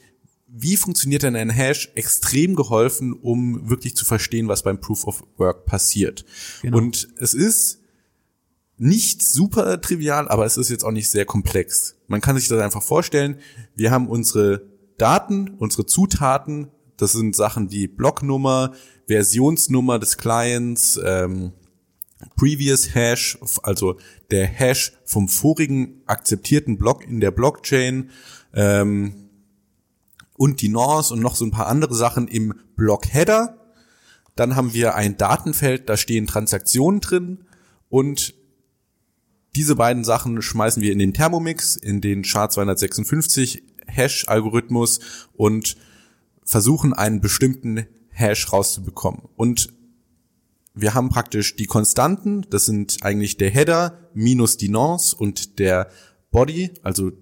[0.55, 5.25] wie funktioniert denn ein Hash extrem geholfen, um wirklich zu verstehen, was beim Proof of
[5.39, 6.27] Work passiert.
[6.61, 6.77] Genau.
[6.77, 7.82] Und es ist
[8.83, 11.95] nicht super trivial, aber es ist jetzt auch nicht sehr komplex.
[12.09, 13.39] Man kann sich das einfach vorstellen.
[13.77, 14.67] Wir haben unsere
[14.99, 16.67] Daten, unsere Zutaten.
[16.97, 18.73] Das sind Sachen wie Blocknummer,
[19.07, 21.53] Versionsnummer des Clients, ähm,
[22.35, 23.99] Previous Hash, also
[24.33, 28.11] der Hash vom vorigen akzeptierten Block in der Blockchain
[28.53, 29.29] ähm,
[30.37, 33.59] und die Nors und noch so ein paar andere Sachen im Block-Header.
[34.35, 37.45] Dann haben wir ein Datenfeld, da stehen Transaktionen drin
[37.89, 38.42] und
[39.55, 45.01] diese beiden Sachen schmeißen wir in den Thermomix, in den SHA-256 Hash-Algorithmus
[45.35, 45.77] und
[46.45, 49.23] versuchen einen bestimmten Hash rauszubekommen.
[49.37, 49.73] Und
[50.75, 55.91] wir haben praktisch die Konstanten, das sind eigentlich der Header minus die Nonce und der
[56.31, 57.13] Body, also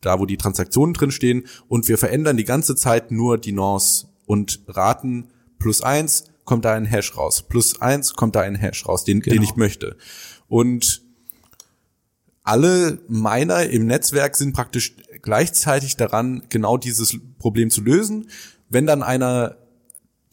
[0.00, 4.06] da, wo die Transaktionen drin stehen, und wir verändern die ganze Zeit nur die Nonce
[4.26, 5.28] und raten
[5.58, 9.20] plus eins kommt da ein Hash raus, plus eins kommt da ein Hash raus, den,
[9.20, 9.42] den Genau.
[9.42, 9.96] ich möchte.
[10.46, 11.02] Und
[12.48, 18.30] alle Miner im Netzwerk sind praktisch gleichzeitig daran, genau dieses Problem zu lösen.
[18.70, 19.58] Wenn dann einer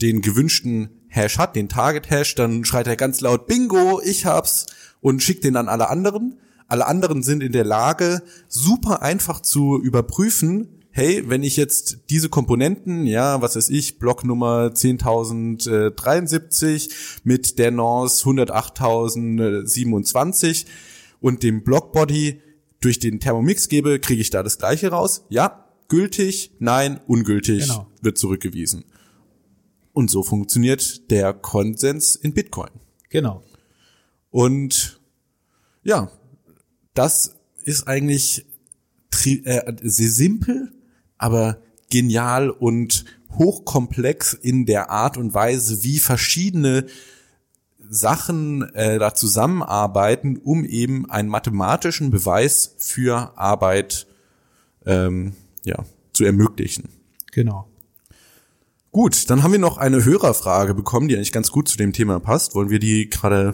[0.02, 4.68] den gewünschten Hash hat, den Target Hash, dann schreit er ganz laut Bingo, ich hab's
[5.02, 6.40] und schickt den an alle anderen.
[6.68, 12.30] Alle anderen sind in der Lage, super einfach zu überprüfen, hey, wenn ich jetzt diese
[12.30, 16.90] Komponenten, ja, was weiß ich, Blocknummer 10.073
[17.26, 20.66] mit der Nonce 108.027
[21.26, 22.40] und dem Blockbody
[22.82, 25.26] durch den Thermomix gebe, kriege ich da das gleiche raus?
[25.30, 27.88] Ja, gültig, nein, ungültig, Genau.
[28.00, 28.86] wird zurückgewiesen.
[29.92, 32.70] Und so funktioniert der Konsens in Bitcoin.
[33.10, 33.42] genau
[34.30, 35.02] Und
[35.82, 36.12] ja,
[36.94, 38.46] das ist eigentlich
[39.26, 40.74] äh, sehr simpel,
[41.18, 41.60] aber
[41.90, 46.86] genial und hochkomplex in der Art und Weise, wie verschiedene
[47.96, 54.08] Sachen äh, da zusammenarbeiten, um eben einen mathematischen Beweis für Arbeit
[54.86, 55.34] ähm,
[55.64, 55.84] ja,
[56.14, 56.90] zu ermöglichen.
[57.32, 57.68] genau
[58.96, 62.22] Gut, dann haben wir noch eine Hörerfrage bekommen, die eigentlich ganz gut zu dem Thema
[62.22, 62.56] passt.
[62.56, 63.54] Wollen wir die gerade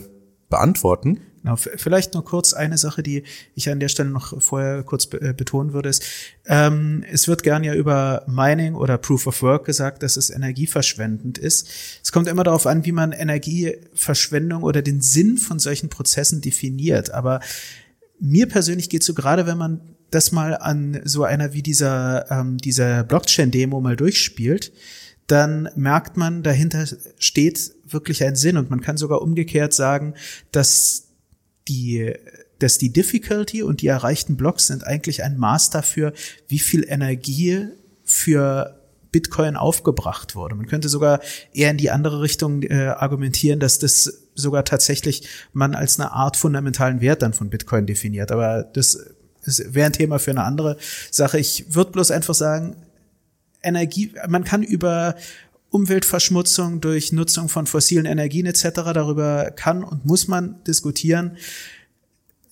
[0.52, 1.20] beantworten?
[1.44, 3.24] Genau, vielleicht nur kurz eine Sache, die
[3.56, 6.04] ich an der Stelle noch vorher kurz be äh, betonen würde, ist,
[6.46, 11.40] ähm, es wird gern ja über Mining oder Proof of Work gesagt, dass es energieverschwendend
[11.40, 11.68] ist.
[12.04, 17.12] Es kommt immer darauf an, wie man Energieverschwendung oder den Sinn von solchen Prozessen definiert.
[17.12, 17.40] Aber
[18.20, 19.82] mir persönlich geht so gerade, wenn man
[20.12, 24.72] das mal an so einer wie dieser, ähm, dieser Blockchain-Demo mal durchspielt,
[25.26, 26.86] dann merkt man, dahinter
[27.18, 30.14] steht wirklich ein Sinn und man kann sogar umgekehrt sagen,
[30.52, 31.08] dass
[31.68, 32.14] die
[32.62, 36.14] dass die Difficulty und die erreichten Blocks sind eigentlich ein Maß dafür,
[36.48, 37.68] wie viel Energie
[38.04, 38.80] für
[39.12, 40.56] Bitcoin aufgebracht wurde.
[40.56, 41.20] Man könnte sogar
[41.54, 46.38] eher in die andere Richtung äh, argumentieren, dass das sogar tatsächlich man als eine Art
[46.38, 48.32] fundamentalen Wert dann von Bitcoin definiert.
[48.32, 49.06] Aber das
[49.44, 50.78] wäre ein Thema für eine andere
[51.10, 51.40] Sache.
[51.40, 52.76] Ich würde bloß einfach sagen,
[53.64, 55.16] Energie, man kann über
[55.72, 58.64] Umweltverschmutzung durch Nutzung von fossilen Energien etc.
[58.94, 61.38] darüber kann und muss man diskutieren.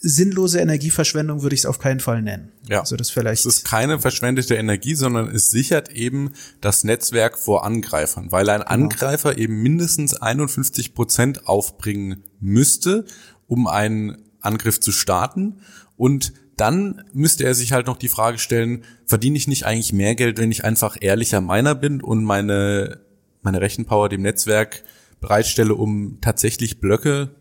[0.01, 2.53] Sinnlose Energieverschwendung würde ich es auf keinen Fall nennen.
[2.69, 2.79] Ja.
[2.79, 3.45] Also das vielleicht.
[3.45, 8.61] Es ist keine verschwendete Energie, sondern es sichert eben das Netzwerk vor Angreifern, weil ein
[8.61, 8.71] genau.
[8.71, 13.03] Angreifer eben mindestens 51 Prozent aufbringen müsste,
[13.47, 15.59] um einen Angriff zu starten.
[15.97, 20.15] Und dann müsste er sich halt noch die Frage stellen, verdiene ich nicht eigentlich mehr
[20.15, 23.01] Geld, wenn ich einfach ehrlicher Miner bin und meine,
[23.49, 24.83] meine Rechenpower dem Netzwerk
[25.19, 27.31] bereitstelle, um tatsächlich Blöcke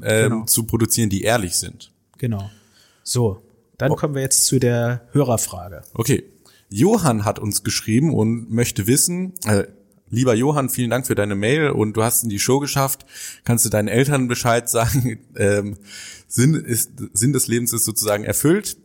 [0.00, 0.44] äh, genau.
[0.44, 1.92] zu produzieren, die ehrlich sind.
[2.16, 2.50] Genau.
[3.02, 3.42] So,
[3.76, 3.96] dann oh.
[3.96, 5.82] kommen wir jetzt zu der Hörerfrage.
[5.92, 6.24] Okay.
[6.70, 9.64] Johann hat uns geschrieben und möchte wissen, äh,
[10.10, 13.04] lieber Johann, vielen Dank für deine Mail und du hast in die Show geschafft.
[13.44, 15.20] Kannst du deinen Eltern Bescheid sagen?
[15.36, 15.76] Ähm,
[16.26, 18.76] Sinn, ist, Sinn des Lebens ist sozusagen erfüllt.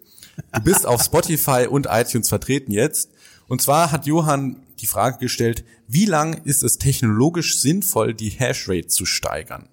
[0.53, 3.09] Du bist auf Spotify und iTunes vertreten jetzt.
[3.47, 8.87] Und zwar hat Johann die Frage gestellt, wie lang ist es technologisch sinnvoll, die Hashrate
[8.87, 9.69] zu steigern?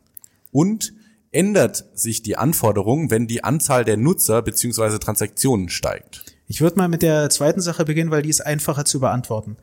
[0.53, 0.95] Und
[1.33, 4.99] ändert sich die Anforderung, wenn die Anzahl der Nutzer bzw.
[4.99, 6.25] Transaktionen steigt?
[6.47, 9.57] Ich würde mal mit der zweiten Sache beginnen, weil die ist einfacher zu beantworten.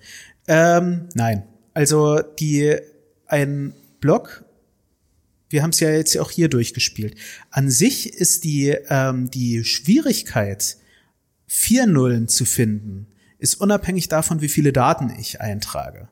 [0.48, 1.44] Ähm, nein.
[1.74, 2.78] Also die
[3.26, 4.46] ein Block
[5.50, 7.16] wir haben es ja jetzt auch hier durchgespielt.
[7.52, 10.78] An sich ist die, ähm, die Schwierigkeit,
[11.46, 13.08] vier Nullen zu finden,
[13.40, 16.08] ist unabhängig davon, wie viele Daten ich eintrage.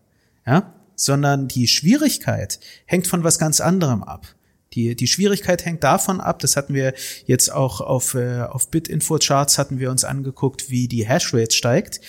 [0.45, 0.73] Ja?
[0.95, 4.27] Sondern die Schwierigkeit hängt von was ganz anderem ab.
[4.73, 6.93] Die, die Schwierigkeit hängt davon ab, das hatten wir
[7.25, 12.01] jetzt auch auf, äh, auf Bit-Info-Charts hatten wir uns angeguckt, wie die Hashrate steigt.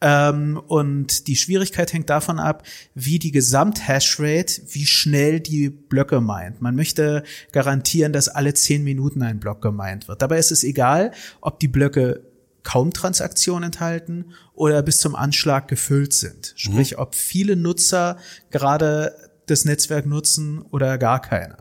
[0.00, 2.62] Ähm, und die Schwierigkeit hängt davon ab,
[2.94, 6.60] wie die Gesamt-Hashrate, wie schnell die Blöcke meint.
[6.60, 10.20] Man möchte garantieren, dass alle zehn Minuten ein Block gemeint wird.
[10.20, 12.22] Dabei ist es egal, ob die Blöcke
[12.66, 16.52] kaum Transaktionen enthalten oder bis zum Anschlag gefüllt sind.
[16.56, 16.98] Sprich, mhm.
[16.98, 18.18] ob viele Nutzer
[18.50, 19.14] gerade
[19.46, 21.58] das Netzwerk nutzen oder gar keine.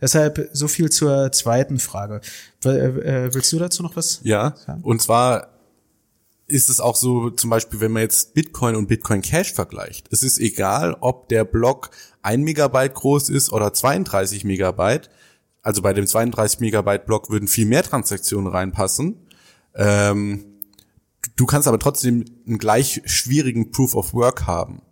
[0.00, 2.22] Deshalb so viel zur zweiten Frage.
[2.64, 4.20] Äh, willst du dazu noch was?
[4.24, 4.56] Ja.
[4.66, 4.82] Sagen?
[4.82, 5.50] Und zwar
[6.48, 10.08] ist es auch so, zum Beispiel, wenn man jetzt Bitcoin und Bitcoin Cash vergleicht.
[10.10, 11.90] Es ist egal, ob der Block
[12.20, 15.08] ein Megabyte groß ist oder 32 Megabyte.
[15.62, 19.28] Also bei dem 32 Megabyte Block würden viel mehr Transaktionen reinpassen.
[19.74, 20.44] Ähm,
[21.36, 24.82] du kannst aber trotzdem einen gleich schwierigen Proof of Work haben.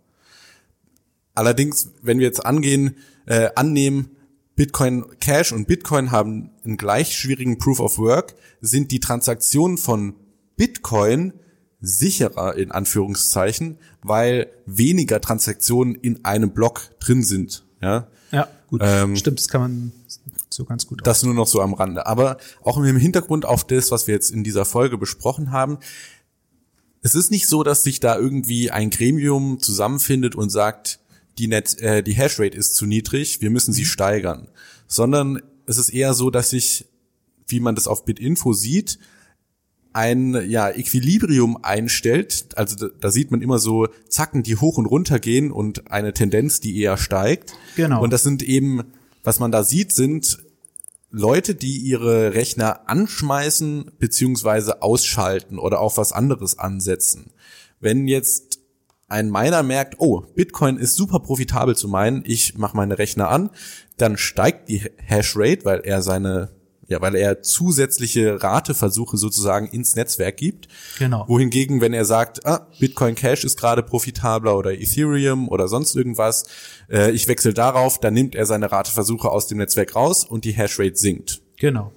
[1.35, 4.15] Allerdings, wenn wir jetzt angehen, äh, annehmen,
[4.55, 10.15] Bitcoin Cash und Bitcoin haben einen gleich schwierigen Proof of Work, sind die Transaktionen von
[10.57, 11.33] Bitcoin
[11.79, 17.63] sicherer in Anführungszeichen, weil weniger Transaktionen in einem Block drin sind.
[17.81, 18.81] Ja, ja gut.
[18.83, 19.91] Ähm, Stimmt, das kann man
[20.51, 21.01] so ganz gut.
[21.03, 22.05] Das nur noch so am Rande.
[22.07, 25.77] Aber auch im Hintergrund auf das, was wir jetzt in dieser Folge besprochen haben.
[27.01, 30.99] Es ist nicht so, dass sich da irgendwie ein Gremium zusammenfindet und sagt,
[31.37, 33.87] die, Net, äh, die Hashrate ist zu niedrig, wir müssen sie mhm.
[33.87, 34.47] steigern.
[34.87, 36.87] Sondern es ist eher so, dass sich,
[37.47, 38.99] wie man das auf Bitinfo sieht,
[39.93, 44.85] ein ja, Equilibrium einstellt, also da, da, sieht man immer so Zacken, die hoch und
[44.85, 47.53] runter gehen und eine Tendenz, die eher steigt.
[47.75, 48.03] Genau.
[48.03, 48.83] Und das sind eben,
[49.29, 50.39] was man da sieht, sind
[51.11, 57.31] Leute, die ihre Rechner anschmeißen beziehungsweise ausschalten oder auf was anderes ansetzen.
[57.79, 58.59] Wenn jetzt
[59.07, 63.51] ein Miner merkt, oh, Bitcoin ist super profitabel zu meinen, ich mache meine Rechner an,
[63.97, 66.49] dann steigt die Hashrate, weil er seine
[66.89, 70.67] ja, weil er zusätzliche Rateversuche sozusagen ins Netzwerk gibt.
[70.97, 71.25] Genau.
[71.27, 76.45] Wohingegen, wenn er sagt, ah, Bitcoin Cash ist gerade profitabler oder Ethereum oder sonst irgendwas,
[76.89, 80.51] äh, ich wechsle darauf, dann nimmt er seine Rateversuche aus dem Netzwerk raus und die
[80.51, 81.41] Hashrate sinkt.
[81.57, 81.93] Genau.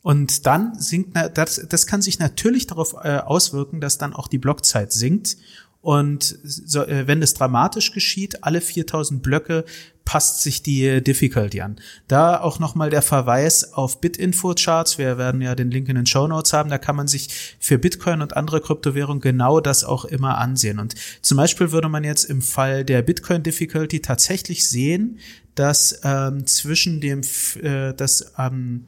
[0.00, 4.38] Und dann sinkt, das, das kann sich natürlich darauf äh, auswirken, dass dann auch die
[4.38, 5.36] Blockzeit sinkt
[5.80, 9.64] und so, äh, wenn das dramatisch geschieht, alle 4000 Blöcke
[10.04, 11.76] passt sich die Difficulty an.
[12.08, 14.96] Da auch nochmal der Verweis auf Bitinfo-Charts.
[14.96, 16.70] Wir werden ja den Link in den Show Notes haben.
[16.70, 20.78] Da kann man sich für Bitcoin und andere Kryptowährungen genau das auch immer ansehen.
[20.78, 25.18] Und zum Beispiel würde man jetzt im Fall der Bitcoin Difficulty tatsächlich sehen,
[25.54, 27.20] dass ähm, zwischen dem,
[27.62, 28.86] äh, das am ähm,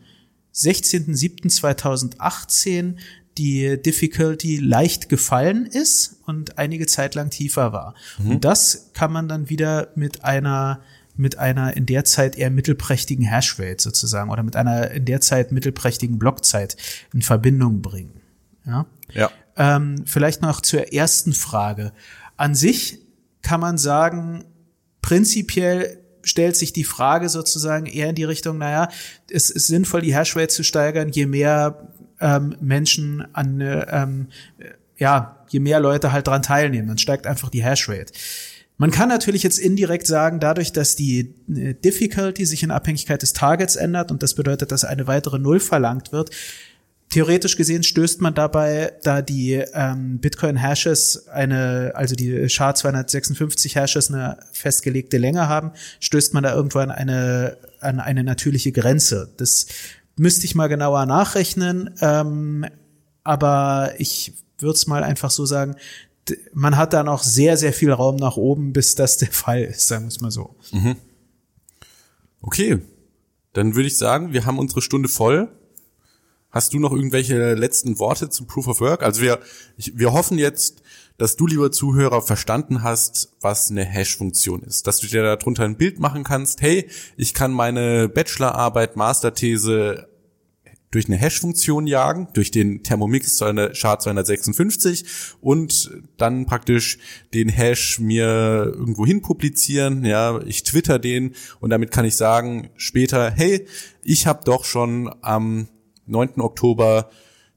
[0.55, 2.97] 16.07.2018
[3.39, 7.95] die Difficulty leicht gefallen ist und einige Zeit lang tiefer war.
[8.19, 8.31] Mhm.
[8.33, 10.81] Und das kann man dann wieder mit einer
[11.17, 15.53] mit einer in der Zeit eher mittelprächtigen Hashrate sozusagen oder mit einer in der Zeit
[15.53, 16.77] mittelprächtigen Blockzeit
[17.13, 18.21] in Verbindung bringen.
[18.65, 18.87] Ja.
[19.13, 19.31] ja.
[19.57, 21.93] Ähm, vielleicht noch zur ersten Frage.
[22.37, 23.01] An sich
[23.43, 24.45] kann man sagen,
[25.03, 28.89] prinzipiell stellt sich die Frage sozusagen eher in die Richtung, naja,
[29.31, 34.29] es ist sinnvoll, die Hashrate zu steigern, je mehr ähm, Menschen an, ähm,
[34.97, 38.13] ja, je mehr Leute halt dran teilnehmen, dann steigt einfach die Hashrate.
[38.77, 43.35] Man kann natürlich jetzt indirekt sagen, dadurch, dass die äh, Difficulty sich in Abhängigkeit des
[43.35, 46.31] Targets ändert und das bedeutet, dass eine weitere Null verlangt wird,
[47.11, 54.39] theoretisch gesehen stößt man dabei, da die ähm, Bitcoin-Hashes eine, also die SHA-256 Hashes eine
[54.53, 59.29] festgelegte Länge haben, stößt man da irgendwo an eine, an eine natürliche Grenze.
[59.37, 59.67] Das
[60.17, 62.67] müsste ich mal genauer nachrechnen, ähm,
[63.25, 65.77] aber ich würde es mal einfach so sagen,
[66.53, 69.89] man hat da noch sehr, sehr viel Raum nach oben, bis das der Fall ist,
[69.89, 70.55] sagen wir es mal so.
[70.73, 70.97] Mhm.
[72.43, 72.81] Okay,
[73.53, 75.49] dann würde ich sagen, wir haben unsere Stunde voll.
[76.51, 79.03] Hast du noch irgendwelche letzten Worte zum Proof of Work?
[79.03, 79.41] Also wir,
[79.77, 80.80] ich, wir hoffen jetzt,
[81.21, 84.87] dass du, lieber Zuhörer, verstanden hast, was eine Hash-Funktion ist.
[84.87, 90.09] Dass du dir darunter ein Bild machen kannst, hey, ich kann meine Bachelorarbeit, Masterthese
[90.91, 95.05] durch eine Hash-Funktion jagen, durch den Thermomix SHA-256
[95.43, 96.97] und dann praktisch
[97.35, 100.07] den Hash mir irgendwo hin publizieren.
[100.07, 103.67] Ja, ich twitter den und damit kann ich sagen später, hey,
[104.03, 105.69] ich habe doch schon am
[106.07, 106.41] 9.
[106.41, 107.11] Oktober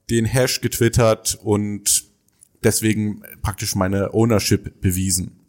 [0.09, 2.11] den Hash getwittert und
[2.66, 5.43] deswegen praktisch meine Ownership bewiesen.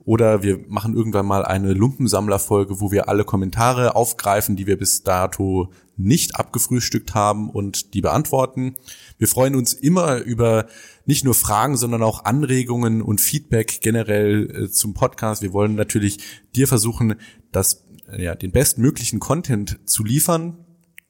[0.09, 5.03] Oder wir machen irgendwann mal eine Lumpensammlerfolge, wo wir alle Kommentare aufgreifen, die wir bis
[5.03, 8.77] dato nicht abgefrühstückt haben und die beantworten.
[9.19, 10.65] Wir freuen uns immer über
[11.05, 15.43] nicht nur Fragen, sondern auch Anregungen und Feedback generell äh, zum Podcast.
[15.43, 16.21] Wir wollen natürlich
[16.57, 17.17] dir versuchen,
[17.53, 20.65] das, äh, ja, den bestmöglichen Content zu liefern.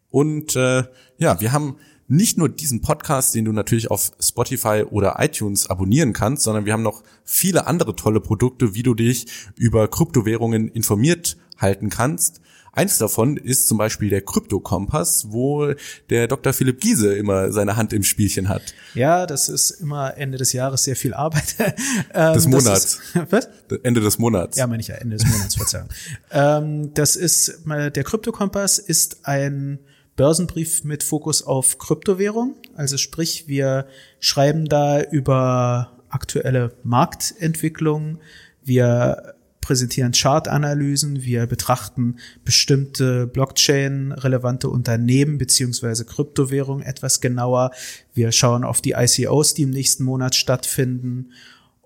[0.09, 0.83] Und äh,
[1.19, 1.77] ja, wir haben
[2.09, 6.73] nicht nur diesen Podcast, den du natürlich auf Spotify oder iTunes abonnieren kannst, sondern wir
[6.73, 12.41] haben noch viele andere tolle Produkte, wie du dich über Kryptowährungen informiert halten kannst.
[12.73, 15.73] Eins davon ist zum Beispiel der Krypto-Kompass, wo
[16.11, 16.53] der Dr.
[16.53, 18.63] Philipp Giese immer seine Hand im Spielchen hat.
[18.95, 21.57] Ja, das ist immer Ende des Jahres sehr viel Arbeit.
[22.15, 22.85] ähm, des Monats.
[22.95, 23.01] Ist,
[23.31, 23.49] was?
[23.83, 24.57] Ende des Monats.
[24.57, 25.89] Ja, meine ich ja, Ende des Monats, Verzeihung.
[26.31, 29.81] ähm, das ist, der Krypto-Kompass ist ein
[30.19, 32.57] Börsenbrief mit Fokus auf Kryptowährung.
[32.75, 33.87] Also sprich, wir
[34.19, 38.19] schreiben da über aktuelle Marktentwicklung.
[38.63, 47.71] Wir präsentieren Chartanalysen, wir betrachten bestimmte Blockchain-relevante Unternehmen beziehungsweise Kryptowährungen etwas genauer.
[48.13, 51.31] Wir schauen auf die ICOs, die im nächsten Monat stattfinden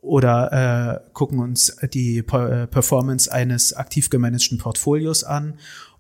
[0.01, 5.55] oder äh, gucken uns die äh, Performance eines aktiv gemanagten Portfolios an.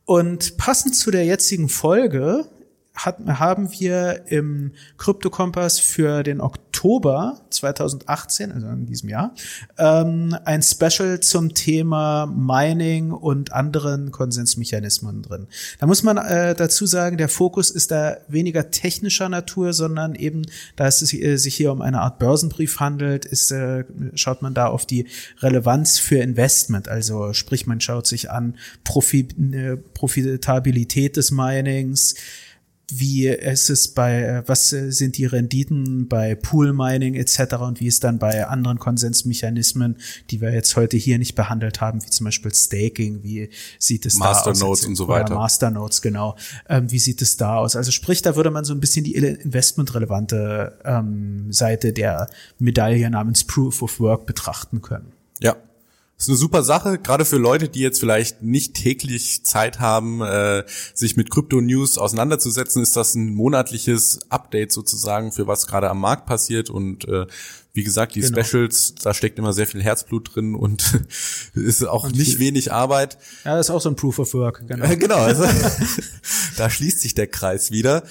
[0.04, 2.48] Und passend zu der jetzigen Folge
[2.94, 9.34] hat, haben wir im Krypto-Kompass für den Oktober 2018, also in diesem Jahr,
[9.78, 15.46] ähm, ein Special zum Thema Mining und anderen Konsensmechanismen drin.
[15.78, 20.42] Da muss man äh, dazu sagen, der Fokus ist da weniger technischer Natur, sondern eben,
[20.76, 24.66] da es äh, sich hier um eine Art Börsenbrief handelt, ist, äh, schaut man da
[24.66, 25.06] auf die
[25.40, 26.88] Relevanz für Investment.
[26.88, 32.16] Also sprich, man schaut sich an Profi, äh, Profitabilität des Minings,
[32.98, 37.56] wie ist es bei, äh, was sind die Renditen bei Pool Mining etc.
[37.60, 39.96] und wie ist dann bei anderen Konsensmechanismen,
[40.30, 44.16] die wir jetzt heute hier nicht behandelt haben, wie zum Beispiel Staking, wie sieht es
[44.16, 44.60] Master da aus?
[44.60, 45.34] Nodes und so weiter.
[45.34, 46.36] Masternodes, genau.
[46.68, 47.76] Ähm, wie sieht es da aus?
[47.76, 52.28] Also sprich, da würde man so ein bisschen die investmentrelevante ähm, Seite der
[52.58, 55.12] Medaille namens Proof of Work betrachten können.
[55.40, 55.56] Ja,
[56.22, 60.64] ist eine super Sache, gerade für Leute, die jetzt vielleicht nicht täglich Zeit haben, äh,
[60.94, 66.26] sich mit Krypto-News auseinanderzusetzen, ist das ein monatliches Update sozusagen für was gerade am Markt
[66.26, 67.26] passiert und äh,
[67.74, 68.42] wie gesagt, die genau.
[68.42, 71.00] Specials, da steckt immer sehr viel Herzblut drin und
[71.54, 73.18] ist auch und nicht wenig Arbeit.
[73.44, 74.62] Ja, das ist auch so ein Proof of Work.
[74.68, 75.44] Genau, äh, genau also,
[76.56, 78.04] da schließt sich der Kreis wieder.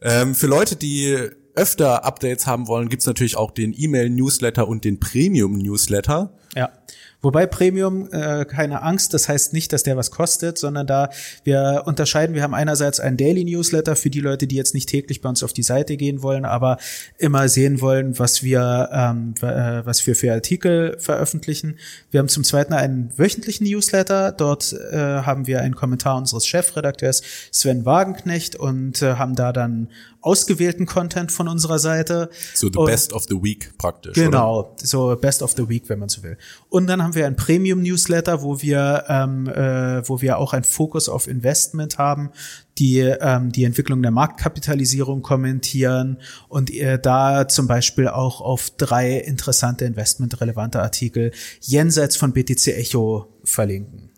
[0.00, 1.18] Ähm, für Leute, die
[1.54, 6.32] öfter Updates haben wollen, gibt's natürlich auch den E-Mail-Newsletter und den Premium-Newsletter.
[6.58, 6.72] Ja.
[7.20, 11.10] Wobei Premium, äh, keine Angst, das heißt nicht, dass der was kostet, sondern da
[11.42, 15.20] wir unterscheiden, wir haben einerseits einen Daily Newsletter für die Leute, die jetzt nicht täglich
[15.20, 16.78] bei uns auf die Seite gehen wollen, aber
[17.16, 21.78] immer sehen wollen, was wir, ähm, äh, was wir für Artikel veröffentlichen.
[22.12, 24.30] Wir haben zum zweiten einen wöchentlichen Newsletter.
[24.30, 29.88] Dort äh, haben wir einen Kommentar unseres Chefredakteurs Sven Wagenknecht und äh, haben da dann
[30.20, 32.30] ausgewählten Content von unserer Seite.
[32.54, 34.14] So the und, best of the week praktisch.
[34.14, 34.74] Genau, oder?
[34.82, 36.36] so best of the week, wenn man so will.
[36.68, 40.64] Und dann haben wir ein Premium Newsletter, wo wir, ähm, äh, wo wir auch einen
[40.64, 42.30] Fokus auf Investment haben,
[42.78, 46.18] die ähm, die Entwicklung der Marktkapitalisierung kommentieren
[46.48, 53.32] und äh, da zum Beispiel auch auf drei interessante investmentrelevante Artikel jenseits von BTC Echo
[53.44, 54.10] verlinken.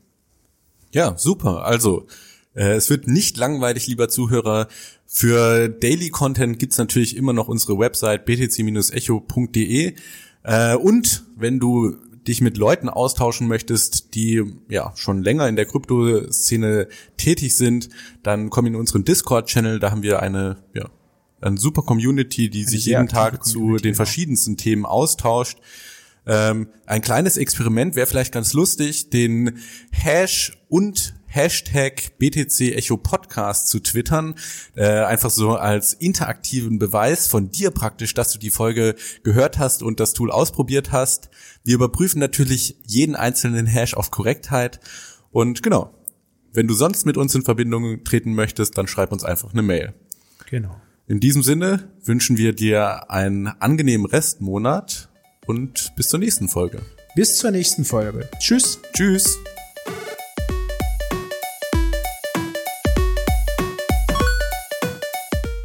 [0.93, 1.65] Ja, super.
[1.65, 2.07] Also
[2.55, 4.69] äh, es wird nicht langweilig, lieber Zuhörer.
[5.07, 9.95] Für Daily Content gibt's natürlich immer noch unsere Website btc-echo.de.
[10.43, 15.67] Äh, und wenn du dich mit Leuten austauschen möchtest, die ja schon länger in der
[15.67, 17.89] Kryptoszene tätig sind,
[18.23, 19.81] dann komm in unseren Discord-Channel.
[19.81, 20.91] Da haben wir eine ja,
[21.41, 25.59] eine super Community, die eine sich jeden Tag zu den verschiedensten Themen austauscht.
[26.27, 29.59] Ähm, ein kleines Experiment wäre vielleicht ganz lustig, den
[29.91, 34.35] Hash und Hashtag BTC Echo Podcast zu twittern.
[34.75, 39.85] Äh, einfach so als interaktiven Beweis von dir praktisch, dass du die Folge gehört hast
[39.85, 41.31] und das Tool ausprobiert hast.
[41.63, 44.81] Wir überprüfen natürlich jeden einzelnen Hash auf Korrektheit.
[45.31, 45.95] Und genau,
[46.53, 49.95] wenn du sonst mit uns in Verbindung treten möchtest, dann schreib uns einfach eine Mail.
[50.51, 50.81] Genau.
[51.07, 55.09] In diesem Sinne wünschen wir dir einen angenehmen Restmonat
[55.47, 56.83] und bis zur nächsten Folge.
[57.15, 58.29] Bis zur nächsten Folge.
[58.41, 58.81] Tschüss.
[58.93, 59.39] Tschüss.